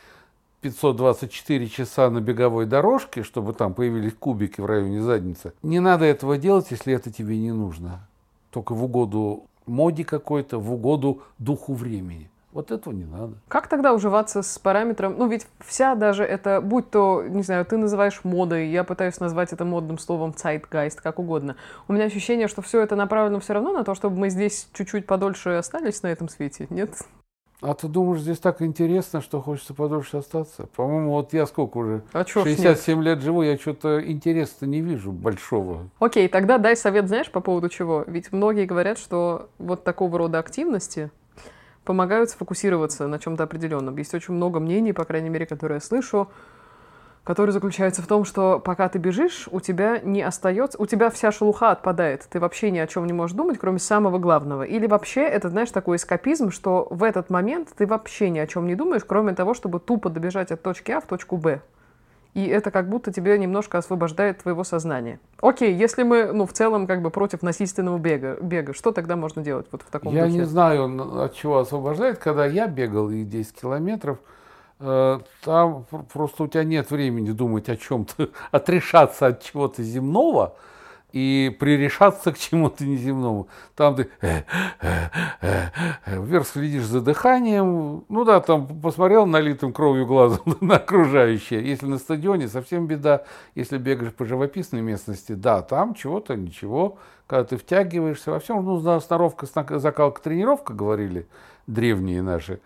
524 0.62 1.68
часа 1.68 2.08
на 2.08 2.20
беговой 2.20 2.66
дорожке, 2.66 3.22
чтобы 3.22 3.52
там 3.52 3.74
появились 3.74 4.14
кубики 4.14 4.60
в 4.60 4.66
районе 4.66 5.02
задницы. 5.02 5.52
Не 5.62 5.80
надо 5.80 6.04
этого 6.04 6.38
делать, 6.38 6.70
если 6.70 6.94
это 6.94 7.12
тебе 7.12 7.38
не 7.38 7.52
нужно. 7.52 8.08
Только 8.50 8.74
в 8.74 8.84
угоду 8.84 9.44
моде 9.66 10.04
какой-то, 10.04 10.58
в 10.58 10.72
угоду 10.72 11.22
духу 11.38 11.74
времени. 11.74 12.30
Вот 12.52 12.70
этого 12.70 12.92
не 12.92 13.06
надо. 13.06 13.32
Как 13.48 13.66
тогда 13.66 13.94
уживаться 13.94 14.42
с 14.42 14.58
параметром? 14.58 15.16
Ну, 15.16 15.26
ведь 15.26 15.46
вся 15.60 15.94
даже 15.94 16.22
это, 16.22 16.60
будь 16.60 16.90
то, 16.90 17.24
не 17.26 17.42
знаю, 17.42 17.64
ты 17.64 17.78
называешь 17.78 18.20
модой, 18.24 18.68
я 18.68 18.84
пытаюсь 18.84 19.18
назвать 19.20 19.54
это 19.54 19.64
модным 19.64 19.98
словом 19.98 20.32
zeitgeist, 20.32 20.98
как 21.02 21.18
угодно. 21.18 21.56
У 21.88 21.94
меня 21.94 22.04
ощущение, 22.04 22.48
что 22.48 22.60
все 22.60 22.82
это 22.82 22.94
направлено 22.94 23.40
все 23.40 23.54
равно 23.54 23.72
на 23.72 23.84
то, 23.84 23.94
чтобы 23.94 24.18
мы 24.18 24.28
здесь 24.28 24.68
чуть-чуть 24.74 25.06
подольше 25.06 25.50
остались 25.50 26.02
на 26.02 26.08
этом 26.08 26.28
свете, 26.28 26.66
нет? 26.68 26.90
А 27.62 27.74
ты 27.74 27.86
думаешь, 27.86 28.20
здесь 28.20 28.40
так 28.40 28.60
интересно, 28.60 29.20
что 29.20 29.40
хочется 29.40 29.72
подольше 29.72 30.16
остаться? 30.16 30.66
По-моему, 30.74 31.12
вот 31.12 31.32
я 31.32 31.46
сколько 31.46 31.78
уже? 31.78 32.02
А 32.12 32.24
чё 32.24 32.42
67 32.42 32.96
нет? 32.96 33.04
лет 33.06 33.20
живу, 33.20 33.42
я 33.42 33.56
что-то 33.56 34.04
интереса 34.04 34.66
не 34.66 34.80
вижу 34.80 35.12
большого. 35.12 35.88
Окей, 36.00 36.26
тогда 36.26 36.58
дай 36.58 36.76
совет, 36.76 37.06
знаешь, 37.06 37.30
по 37.30 37.40
поводу 37.40 37.68
чего? 37.68 38.02
Ведь 38.08 38.32
многие 38.32 38.66
говорят, 38.66 38.98
что 38.98 39.48
вот 39.58 39.84
такого 39.84 40.18
рода 40.18 40.40
активности 40.40 41.12
помогают 41.84 42.30
сфокусироваться 42.30 43.06
на 43.06 43.20
чем-то 43.20 43.44
определенном. 43.44 43.96
Есть 43.96 44.12
очень 44.12 44.34
много 44.34 44.58
мнений, 44.58 44.92
по 44.92 45.04
крайней 45.04 45.28
мере, 45.28 45.46
которые 45.46 45.76
я 45.76 45.80
слышу, 45.80 46.28
который 47.24 47.50
заключается 47.50 48.02
в 48.02 48.06
том, 48.06 48.24
что 48.24 48.58
пока 48.58 48.88
ты 48.88 48.98
бежишь, 48.98 49.48
у 49.50 49.60
тебя 49.60 50.00
не 50.00 50.22
остается, 50.22 50.80
у 50.80 50.86
тебя 50.86 51.08
вся 51.10 51.30
шелуха 51.30 51.70
отпадает, 51.70 52.26
ты 52.28 52.40
вообще 52.40 52.70
ни 52.70 52.78
о 52.78 52.86
чем 52.86 53.06
не 53.06 53.12
можешь 53.12 53.36
думать, 53.36 53.58
кроме 53.58 53.78
самого 53.78 54.18
главного. 54.18 54.64
Или 54.64 54.86
вообще 54.86 55.22
это, 55.22 55.48
знаешь, 55.48 55.70
такой 55.70 55.96
эскапизм, 55.96 56.50
что 56.50 56.88
в 56.90 57.02
этот 57.02 57.30
момент 57.30 57.68
ты 57.76 57.86
вообще 57.86 58.30
ни 58.30 58.38
о 58.38 58.46
чем 58.46 58.66
не 58.66 58.74
думаешь, 58.74 59.04
кроме 59.06 59.34
того, 59.34 59.54
чтобы 59.54 59.78
тупо 59.78 60.10
добежать 60.10 60.50
от 60.50 60.62
точки 60.62 60.90
А 60.90 61.00
в 61.00 61.06
точку 61.06 61.36
Б. 61.36 61.60
И 62.34 62.46
это 62.46 62.70
как 62.70 62.88
будто 62.88 63.12
тебе 63.12 63.38
немножко 63.38 63.76
освобождает 63.76 64.38
твоего 64.38 64.64
сознания. 64.64 65.20
Окей, 65.42 65.74
если 65.74 66.02
мы, 66.02 66.32
ну, 66.32 66.46
в 66.46 66.52
целом, 66.54 66.86
как 66.86 67.02
бы 67.02 67.10
против 67.10 67.42
насильственного 67.42 67.98
бега, 67.98 68.38
бега 68.40 68.72
что 68.72 68.90
тогда 68.90 69.16
можно 69.16 69.42
делать 69.42 69.66
вот 69.70 69.82
в 69.82 69.90
таком 69.90 70.14
Я 70.14 70.24
духе? 70.24 70.38
не 70.38 70.44
знаю, 70.44 71.22
от 71.22 71.34
чего 71.34 71.58
освобождает. 71.58 72.18
Когда 72.18 72.46
я 72.46 72.66
бегал 72.68 73.10
и 73.10 73.22
10 73.24 73.60
километров, 73.60 74.18
там 74.82 75.86
просто 76.12 76.44
у 76.44 76.48
тебя 76.48 76.64
нет 76.64 76.90
времени 76.90 77.30
думать 77.30 77.68
о 77.68 77.76
чем-то, 77.76 78.30
отрешаться 78.50 79.28
от 79.28 79.42
чего-то 79.42 79.82
земного 79.82 80.56
и 81.12 81.54
прирешаться 81.60 82.32
к 82.32 82.38
чему-то 82.38 82.84
неземному. 82.84 83.48
Там 83.76 83.96
ты 83.96 84.08
э, 84.22 84.42
э, 84.80 85.68
вверх 86.06 86.46
следишь 86.46 86.84
за 86.84 87.00
дыханием, 87.00 88.04
ну 88.08 88.24
да, 88.24 88.40
там 88.40 88.66
посмотрел 88.80 89.26
налитым 89.26 89.72
кровью 89.72 90.06
глазом 90.06 90.56
на 90.60 90.76
окружающее. 90.76 91.62
Если 91.64 91.86
на 91.86 91.98
стадионе, 91.98 92.48
совсем 92.48 92.86
беда. 92.86 93.24
Если 93.54 93.78
бегаешь 93.78 94.14
по 94.14 94.24
живописной 94.24 94.80
местности, 94.80 95.32
да, 95.32 95.62
там 95.62 95.94
чего-то, 95.94 96.34
ничего. 96.34 96.98
Когда 97.26 97.44
ты 97.44 97.56
втягиваешься 97.56 98.30
во 98.30 98.40
всем, 98.40 98.64
ну, 98.64 99.00
сноровка, 99.00 99.46
закалка, 99.78 100.22
тренировка, 100.22 100.72
говорили 100.72 101.26
древние 101.66 102.22
наши. 102.22 102.60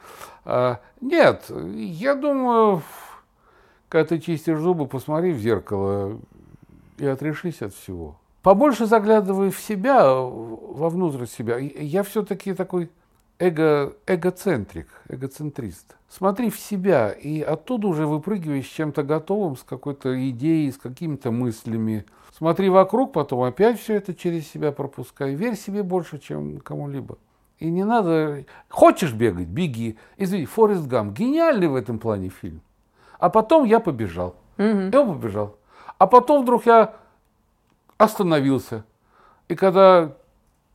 А, 0.47 0.81
нет, 1.01 1.51
я 1.51 2.15
думаю, 2.15 2.83
когда 3.89 4.07
ты 4.07 4.21
чистишь 4.21 4.61
зубы, 4.61 4.87
посмотри 4.87 5.33
в 5.33 5.39
зеркало 5.39 6.21
и 6.99 7.07
отрешись 7.07 7.63
от 7.63 7.75
всего. 7.75 8.17
Побольше 8.43 8.87
заглядывай 8.87 9.51
в 9.51 9.59
себя, 9.59 10.09
вовнутрь 10.09 11.27
себя. 11.27 11.59
Я 11.59 12.05
все-таки 12.05 12.55
такой 12.55 12.91
эго, 13.41 13.95
эгоцентрик, 14.07 14.87
эгоцентрист. 15.09 15.97
Смотри 16.09 16.51
в 16.51 16.61
себя 16.61 17.11
и 17.11 17.41
оттуда 17.41 17.89
уже 17.89 18.07
выпрыгивай 18.07 18.63
с 18.63 18.67
чем-то 18.67 19.03
готовым, 19.03 19.57
с 19.57 19.65
какой-то 19.65 20.31
идеей, 20.31 20.71
с 20.71 20.77
какими-то 20.79 21.33
мыслями. 21.33 22.07
Смотри 22.33 22.69
вокруг, 22.69 23.13
потом 23.13 23.43
опять 23.43 23.81
все 23.81 23.95
это 23.95 24.15
через 24.15 24.47
себя 24.47 24.71
пропускай. 24.71 25.35
Верь 25.35 25.57
себе 25.57 25.83
больше, 25.83 26.21
чем 26.21 26.61
кому-либо. 26.61 27.19
И 27.59 27.71
не 27.71 27.85
надо... 27.85 28.45
Хочешь 28.69 29.13
бегать, 29.13 29.49
беги. 29.49 29.97
Извини, 30.19 30.45
Форест 30.45 30.87
Гам. 30.87 31.15
Гениальный 31.15 31.69
в 31.69 31.75
этом 31.75 31.99
плане 31.99 32.29
фильм. 32.29 32.61
А 33.19 33.31
потом 33.31 33.65
я 33.65 33.81
побежал. 33.81 34.37
Угу. 34.59 34.91
Я 34.93 35.05
побежал. 35.05 35.57
А 35.99 36.07
потом 36.07 36.43
вдруг 36.43 36.67
я 36.67 36.95
остановился. 37.97 38.85
И 39.49 39.55
когда 39.55 40.13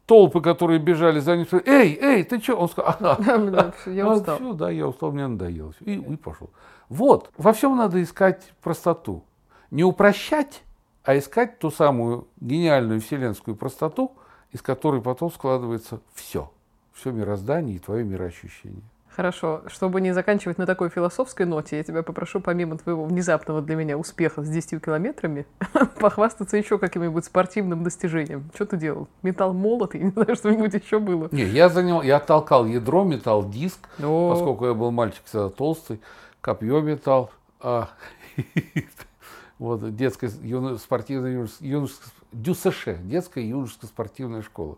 толпы, 0.07 0.41
которые 0.41 0.79
бежали 0.79 1.19
за 1.19 1.37
ним, 1.37 1.45
сказали, 1.45 1.69
эй, 1.69 1.99
эй, 2.01 2.23
ты 2.23 2.39
что? 2.39 2.55
Он 2.55 2.67
сказал, 2.67 2.95
ага, 2.99 3.73
я 3.85 4.07
«А, 4.07 4.13
устал. 4.13 4.35
Все, 4.37 4.53
да, 4.53 4.69
я 4.71 4.87
устал, 4.87 5.11
мне 5.11 5.27
надоело. 5.27 5.73
И, 5.81 5.93
и 5.93 6.15
пошел. 6.15 6.49
Вот, 6.89 7.29
во 7.37 7.53
всем 7.53 7.77
надо 7.77 8.01
искать 8.01 8.53
простоту. 8.63 9.23
Не 9.69 9.83
упрощать, 9.83 10.63
а 11.03 11.15
искать 11.15 11.59
ту 11.59 11.69
самую 11.69 12.27
гениальную 12.39 13.01
вселенскую 13.01 13.55
простоту, 13.55 14.13
из 14.51 14.61
которой 14.63 15.01
потом 15.01 15.31
складывается 15.31 16.01
все 16.13 16.49
все 16.93 17.11
мироздание 17.11 17.75
и 17.75 17.79
твое 17.79 18.03
мироощущение. 18.03 18.83
Хорошо. 19.15 19.61
Чтобы 19.67 19.99
не 19.99 20.13
заканчивать 20.13 20.57
на 20.57 20.65
такой 20.65 20.89
философской 20.89 21.45
ноте, 21.45 21.77
я 21.77 21.83
тебя 21.83 22.01
попрошу, 22.01 22.39
помимо 22.39 22.77
твоего 22.77 23.03
внезапного 23.03 23.61
для 23.61 23.75
меня 23.75 23.97
успеха 23.97 24.41
с 24.41 24.49
10 24.49 24.83
километрами, 24.83 25.45
похвастаться 25.99 26.55
еще 26.55 26.77
каким-нибудь 26.77 27.25
спортивным 27.25 27.83
достижением. 27.83 28.49
Что 28.55 28.65
ты 28.65 28.77
делал? 28.77 29.09
Метал 29.21 29.53
молот? 29.53 29.95
Я 29.95 30.01
не 30.01 30.11
знаю, 30.11 30.35
что-нибудь 30.35 30.73
еще 30.73 30.99
было. 30.99 31.27
Не, 31.31 31.43
я 31.43 31.67
занял, 31.67 32.01
я 32.01 32.19
толкал 32.19 32.65
ядро, 32.65 33.03
метал 33.03 33.49
диск, 33.49 33.79
О. 34.01 34.31
поскольку 34.31 34.67
я 34.67 34.73
был 34.73 34.91
мальчик 34.91 35.23
всегда 35.25 35.49
толстый, 35.49 35.99
копье 36.39 36.79
метал. 36.79 37.31
А, 37.59 37.89
вот 39.59 39.93
детская 39.93 40.29
спортивная 40.77 41.47
юношеская, 41.59 42.11
ДЮСШ, 42.31 42.87
детская 43.03 43.45
юношеская 43.45 43.89
спортивная 43.89 44.41
школа 44.41 44.77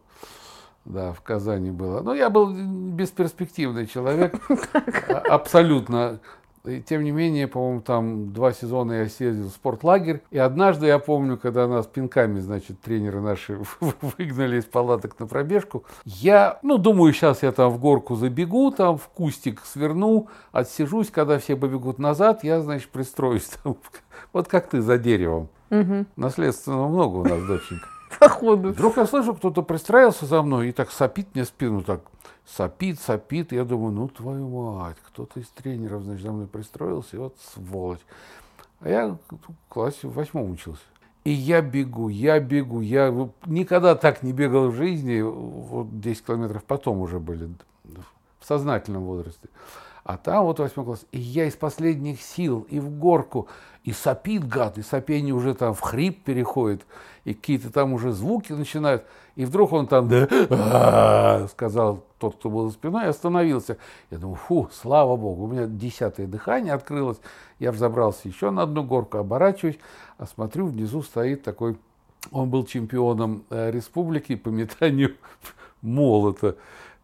да, 0.85 1.13
в 1.13 1.21
Казани 1.21 1.71
было. 1.71 2.01
Но 2.01 2.13
я 2.13 2.29
был 2.29 2.53
бесперспективный 2.53 3.87
человек, 3.87 4.35
а, 5.09 5.19
абсолютно. 5.29 6.19
И, 6.65 6.81
тем 6.81 7.03
не 7.03 7.11
менее, 7.11 7.47
по-моему, 7.47 7.81
там 7.81 8.31
два 8.31 8.53
сезона 8.53 8.93
я 8.93 9.09
съездил 9.09 9.47
в 9.47 9.51
спортлагерь. 9.51 10.21
И 10.31 10.37
однажды, 10.37 10.87
я 10.87 10.97
помню, 10.97 11.37
когда 11.37 11.67
нас 11.67 11.87
пинками, 11.87 12.39
значит, 12.39 12.79
тренеры 12.79 13.19
наши 13.19 13.59
выгнали 14.01 14.59
из 14.59 14.65
палаток 14.65 15.19
на 15.19 15.27
пробежку, 15.27 15.83
я, 16.05 16.59
ну, 16.61 16.77
думаю, 16.77 17.11
сейчас 17.11 17.43
я 17.43 17.51
там 17.51 17.69
в 17.69 17.79
горку 17.79 18.15
забегу, 18.15 18.71
там 18.71 18.97
в 18.97 19.07
кустик 19.09 19.61
сверну, 19.65 20.29
отсижусь, 20.53 21.11
когда 21.11 21.37
все 21.37 21.57
побегут 21.57 21.99
назад, 21.99 22.45
я, 22.45 22.61
значит, 22.61 22.89
пристроюсь 22.89 23.49
там, 23.63 23.75
вот 24.31 24.47
как 24.47 24.69
ты 24.69 24.81
за 24.81 24.97
деревом. 24.97 25.49
Угу. 25.69 26.05
Наследственного 26.15 26.87
много 26.87 27.17
у 27.17 27.23
нас, 27.23 27.41
доченька. 27.45 27.92
Походу. 28.23 28.69
Вдруг 28.69 28.97
я 28.97 29.05
слышу, 29.05 29.33
кто-то 29.33 29.61
пристраивался 29.61 30.25
за 30.25 30.41
мной 30.41 30.69
и 30.69 30.71
так 30.71 30.91
сопит 30.91 31.35
мне 31.35 31.45
спину, 31.45 31.83
так 31.83 32.01
сопит, 32.45 32.99
сопит. 32.99 33.51
Я 33.51 33.65
думаю, 33.65 33.91
ну 33.91 34.07
твою 34.07 34.47
мать, 34.47 34.97
кто-то 35.07 35.39
из 35.39 35.47
тренеров, 35.49 36.03
значит, 36.03 36.23
за 36.23 36.31
мной 36.31 36.47
пристроился, 36.47 37.17
и 37.17 37.19
вот 37.19 37.35
сволочь. 37.53 37.99
А 38.79 38.89
я 38.89 39.07
в 39.09 39.37
классе 39.69 40.07
в 40.07 40.13
восьмом 40.13 40.51
учился. 40.51 40.81
И 41.23 41.31
я 41.31 41.61
бегу, 41.61 42.09
я 42.09 42.39
бегу, 42.39 42.81
я 42.81 43.13
никогда 43.45 43.95
так 43.95 44.23
не 44.23 44.33
бегал 44.33 44.69
в 44.69 44.75
жизни, 44.75 45.21
вот 45.21 46.01
10 46.01 46.25
километров 46.25 46.63
потом 46.65 46.99
уже 46.99 47.19
были, 47.19 47.49
в 48.39 48.45
сознательном 48.45 49.03
возрасте. 49.03 49.47
А 50.03 50.17
там 50.17 50.43
вот 50.45 50.59
восьмой 50.59 50.85
класс, 50.85 51.05
и 51.11 51.19
я 51.19 51.45
из 51.45 51.55
последних 51.55 52.21
сил, 52.21 52.67
и 52.69 52.79
в 52.79 52.89
горку, 52.89 53.47
и 53.85 53.93
сопит 53.93 54.45
гад, 54.45 54.77
и 54.77 54.81
сопение 54.81 55.33
уже 55.33 55.53
там 55.53 55.73
в 55.73 55.79
хрип 55.79 56.23
переходит, 56.23 56.85
и 57.23 57.33
какие-то 57.33 57.71
там 57.71 57.93
уже 57.93 58.11
звуки 58.11 58.51
начинают. 58.51 59.05
И 59.35 59.45
вдруг 59.45 59.71
он 59.71 59.87
там, 59.87 60.09
да, 60.09 61.47
сказал 61.47 62.03
тот, 62.19 62.35
кто 62.35 62.49
был 62.49 62.67
за 62.67 62.73
спиной, 62.73 63.07
остановился. 63.07 63.77
Я 64.11 64.17
думаю, 64.17 64.35
фу, 64.35 64.69
слава 64.73 65.15
богу, 65.15 65.45
у 65.45 65.47
меня 65.47 65.67
десятое 65.67 66.27
дыхание 66.27 66.73
открылось. 66.73 67.19
Я 67.59 67.71
взобрался 67.71 68.27
еще 68.27 68.51
на 68.51 68.63
одну 68.63 68.83
горку, 68.83 69.17
оборачиваюсь, 69.17 69.79
а 70.17 70.25
смотрю, 70.25 70.67
внизу 70.67 71.01
стоит 71.01 71.43
такой, 71.43 71.77
он 72.31 72.49
был 72.49 72.65
чемпионом 72.65 73.43
э, 73.49 73.71
республики 73.71 74.35
по 74.35 74.49
метанию 74.49 75.15
молота 75.81 76.57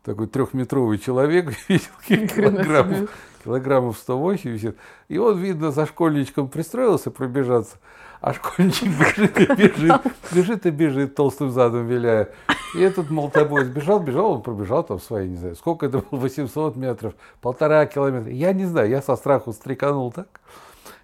такой 0.03 0.27
трехметровый 0.27 0.97
человек, 0.97 1.53
килограммов, 2.07 3.09
килограммов 3.43 3.97
180. 3.97 4.75
И 5.07 5.17
он, 5.17 5.37
видно, 5.39 5.71
за 5.71 5.85
школьничком 5.85 6.47
пристроился 6.49 7.11
пробежаться, 7.11 7.77
а 8.21 8.33
школьничек 8.33 8.89
бежит 8.89 9.37
и 9.37 9.45
бежит, 9.53 10.01
бежит 10.31 10.65
и 10.65 10.69
бежит, 10.71 11.15
толстым 11.15 11.51
задом 11.51 11.87
виляя. 11.87 12.29
И 12.75 12.79
этот 12.79 13.09
молотобой 13.09 13.65
сбежал, 13.65 13.99
бежал, 13.99 14.33
он 14.33 14.41
пробежал 14.41 14.83
там 14.83 14.99
свои, 14.99 15.27
не 15.27 15.37
знаю, 15.37 15.55
сколько 15.55 15.85
это 15.85 15.99
было, 15.99 16.19
800 16.19 16.75
метров, 16.75 17.13
полтора 17.41 17.85
километра. 17.85 18.31
Я 18.31 18.53
не 18.53 18.65
знаю, 18.65 18.89
я 18.89 19.01
со 19.01 19.15
страху 19.15 19.53
стреканул 19.53 20.11
так. 20.11 20.27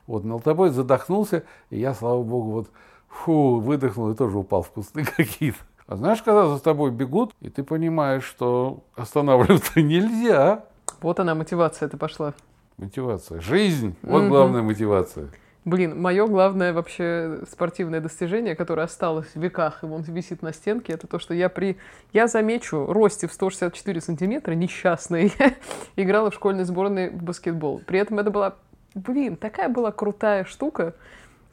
Вот, 0.07 0.23
молотобой 0.23 0.69
задохнулся, 0.69 1.43
и 1.71 1.79
я, 1.79 1.95
слава 1.95 2.21
богу, 2.21 2.51
вот, 2.51 2.69
фу, 3.07 3.59
выдохнул 3.59 4.11
и 4.11 4.15
тоже 4.15 4.37
упал 4.37 4.61
в 4.61 4.69
кусты 4.69 5.03
какие-то. 5.17 5.57
А 5.87 5.97
знаешь, 5.97 6.21
когда 6.23 6.47
за 6.47 6.59
тобой 6.59 6.91
бегут, 6.91 7.33
и 7.41 7.49
ты 7.49 7.63
понимаешь, 7.63 8.23
что 8.23 8.83
останавливаться 8.95 9.79
нельзя. 9.81 10.65
Вот 11.01 11.19
она, 11.19 11.35
мотивация 11.35 11.85
это 11.85 11.97
пошла. 11.97 12.33
Мотивация. 12.77 13.39
Жизнь. 13.39 13.95
Вот 14.01 14.23
угу. 14.23 14.29
главная 14.29 14.63
мотивация. 14.63 15.29
Блин, 15.63 15.99
мое 15.99 16.27
главное 16.27 16.73
вообще 16.73 17.39
спортивное 17.49 17.99
достижение, 17.99 18.55
которое 18.55 18.83
осталось 18.83 19.27
в 19.33 19.35
веках, 19.35 19.83
и 19.83 19.87
он 19.87 20.01
висит 20.03 20.43
на 20.43 20.53
стенке, 20.53 20.93
это 20.93 21.07
то, 21.07 21.17
что 21.17 21.33
я 21.33 21.49
при... 21.49 21.77
Я 22.13 22.27
замечу, 22.27 22.85
росте 22.87 23.27
в 23.27 23.33
164 23.33 23.99
сантиметра, 24.01 24.53
несчастный, 24.53 25.33
играла 25.95 26.29
в 26.29 26.35
школьной 26.35 26.65
сборной 26.65 27.09
в 27.09 27.23
баскетбол. 27.23 27.81
При 27.85 27.97
этом 27.97 28.19
это 28.19 28.29
была, 28.29 28.55
блин, 28.93 29.37
такая 29.37 29.69
была 29.69 29.91
крутая 29.91 30.45
штука, 30.45 30.93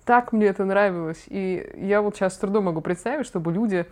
так 0.04 0.32
мне 0.32 0.46
это 0.46 0.66
нравилось. 0.66 1.24
И 1.28 1.72
я 1.76 2.02
вот 2.02 2.14
сейчас 2.14 2.34
с 2.34 2.38
трудом 2.38 2.64
могу 2.64 2.82
представить, 2.82 3.24
чтобы 3.24 3.50
люди 3.50 3.86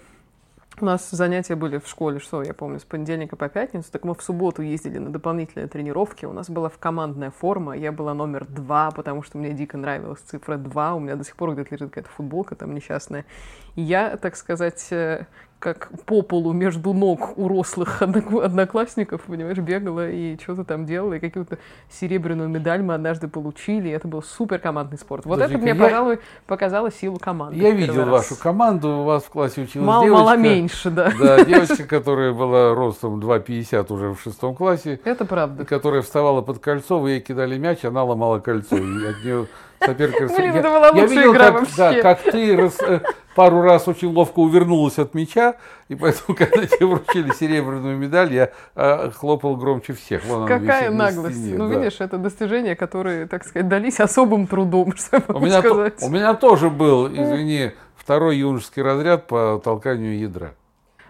у 0.78 0.84
нас 0.84 1.10
занятия 1.10 1.56
были 1.56 1.78
в 1.78 1.86
школе, 1.86 2.20
что 2.20 2.42
я 2.42 2.54
помню, 2.54 2.78
с 2.78 2.84
понедельника 2.84 3.36
по 3.36 3.48
пятницу. 3.48 3.90
Так 3.90 4.04
мы 4.04 4.14
в 4.14 4.22
субботу 4.22 4.62
ездили 4.62 4.98
на 4.98 5.10
дополнительные 5.10 5.68
тренировки. 5.68 6.24
У 6.24 6.32
нас 6.32 6.48
была 6.48 6.68
в 6.68 6.78
командная 6.78 7.30
форма. 7.30 7.76
Я 7.76 7.92
была 7.92 8.14
номер 8.14 8.46
два, 8.46 8.90
потому 8.90 9.22
что 9.22 9.36
мне 9.38 9.52
дико 9.52 9.76
нравилась 9.76 10.20
цифра 10.20 10.56
два. 10.56 10.94
У 10.94 11.00
меня 11.00 11.16
до 11.16 11.24
сих 11.24 11.36
пор 11.36 11.52
где-то 11.52 11.74
лежит 11.74 11.90
какая-то 11.90 12.10
футболка 12.10 12.54
там 12.54 12.74
несчастная. 12.74 13.26
И 13.74 13.82
я, 13.82 14.16
так 14.16 14.36
сказать, 14.36 14.86
э, 14.90 15.26
как 15.60 15.90
по 16.06 16.22
полу 16.22 16.52
между 16.52 16.94
ног 16.94 17.38
у 17.38 17.46
рослых 17.46 18.00
одноклассников, 18.02 19.20
понимаешь, 19.22 19.58
бегала 19.58 20.10
и 20.10 20.38
что-то 20.40 20.64
там 20.64 20.86
делала, 20.86 21.14
и 21.14 21.20
какую-то 21.20 21.58
серебряную 21.90 22.48
медаль 22.48 22.82
мы 22.82 22.94
однажды 22.94 23.28
получили, 23.28 23.88
и 23.88 23.92
это 23.92 24.08
был 24.08 24.22
супер 24.22 24.58
командный 24.58 24.98
спорт. 24.98 25.26
Вот 25.26 25.34
Подожди, 25.34 25.56
это 25.56 25.62
мне, 25.62 25.72
я... 25.72 25.76
пожалуй, 25.78 26.18
показало 26.46 26.90
силу 26.90 27.18
команды. 27.18 27.58
Я 27.58 27.72
видел 27.72 28.06
раз. 28.06 28.08
вашу 28.08 28.36
команду, 28.42 28.88
у 28.88 29.04
вас 29.04 29.24
в 29.24 29.28
классе 29.28 29.60
училась 29.62 29.86
мало, 29.86 30.04
девочка. 30.04 30.24
Мало 30.24 30.36
меньше, 30.38 30.90
да. 30.90 31.12
Да, 31.20 31.44
девочка, 31.44 31.84
которая 31.84 32.32
была 32.32 32.74
ростом 32.74 33.20
2,50 33.20 33.92
уже 33.92 34.14
в 34.14 34.20
шестом 34.22 34.54
классе. 34.56 34.98
Это 35.04 35.26
правда. 35.26 35.66
Которая 35.66 36.00
вставала 36.00 36.40
под 36.40 36.58
кольцо, 36.60 36.98
вы 36.98 37.10
ей 37.10 37.20
кидали 37.20 37.58
мяч, 37.58 37.84
она 37.84 38.02
ломала 38.02 38.38
кольцо, 38.38 38.76
и 38.78 39.06
от 39.06 39.24
нее 39.24 39.46
соперника... 39.84 40.26
Блин, 40.26 40.54
это 40.54 40.68
была 40.68 40.90
лучшая 40.90 41.08
видел, 41.08 41.32
игра 41.32 41.44
как, 41.46 41.54
вообще. 41.60 41.76
Да, 41.76 42.02
как 42.02 42.22
ты 42.22 42.70
э, 42.86 43.00
пару 43.34 43.62
раз 43.62 43.88
очень 43.88 44.12
ловко 44.12 44.40
увернулась 44.40 44.98
от 44.98 45.14
мяча, 45.14 45.56
и 45.88 45.94
поэтому, 45.94 46.36
когда 46.38 46.66
тебе 46.66 46.86
вручили 46.86 47.32
серебряную 47.32 47.96
медаль, 47.96 48.32
я 48.32 48.50
а, 48.74 49.10
хлопал 49.10 49.56
громче 49.56 49.92
всех. 49.92 50.24
Вон 50.24 50.46
Какая 50.46 50.90
наглость. 50.90 51.36
Стене, 51.36 51.58
ну, 51.58 51.68
да. 51.68 51.78
видишь, 51.78 52.00
это 52.00 52.18
достижения, 52.18 52.76
которые, 52.76 53.26
так 53.26 53.44
сказать, 53.44 53.68
дались 53.68 54.00
особым 54.00 54.46
трудом, 54.46 54.94
что 54.96 55.22
у 55.28 55.40
меня, 55.40 55.60
сказать. 55.60 55.96
То, 55.96 56.06
у 56.06 56.10
меня 56.10 56.34
тоже 56.34 56.70
был, 56.70 57.08
извини, 57.08 57.72
второй 57.96 58.38
юношеский 58.38 58.82
разряд 58.82 59.26
по 59.26 59.60
толканию 59.62 60.18
ядра. 60.18 60.54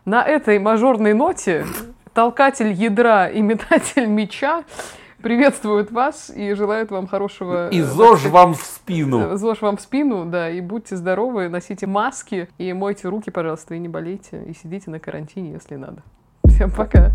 На 0.04 0.24
этой 0.24 0.58
мажорной 0.58 1.14
ноте 1.14 1.66
толкатель 2.14 2.72
ядра 2.72 3.28
и 3.28 3.40
метатель 3.40 4.06
мяча 4.06 4.64
приветствуют 5.22 5.90
вас 5.90 6.30
и 6.34 6.54
желают 6.54 6.90
вам 6.90 7.06
хорошего... 7.06 7.68
И 7.68 7.80
ЗОЖ 7.80 8.26
вам 8.26 8.54
в 8.54 8.62
спину. 8.62 9.36
ЗОЖ 9.36 9.62
вам 9.62 9.76
в 9.76 9.80
спину, 9.80 10.24
да, 10.26 10.50
и 10.50 10.60
будьте 10.60 10.96
здоровы, 10.96 11.48
носите 11.48 11.86
маски, 11.86 12.48
и 12.58 12.72
мойте 12.72 13.08
руки, 13.08 13.30
пожалуйста, 13.30 13.74
и 13.74 13.78
не 13.78 13.88
болейте, 13.88 14.42
и 14.44 14.54
сидите 14.54 14.90
на 14.90 14.98
карантине, 14.98 15.52
если 15.52 15.76
надо. 15.76 16.02
Всем 16.46 16.70
пока. 16.70 17.12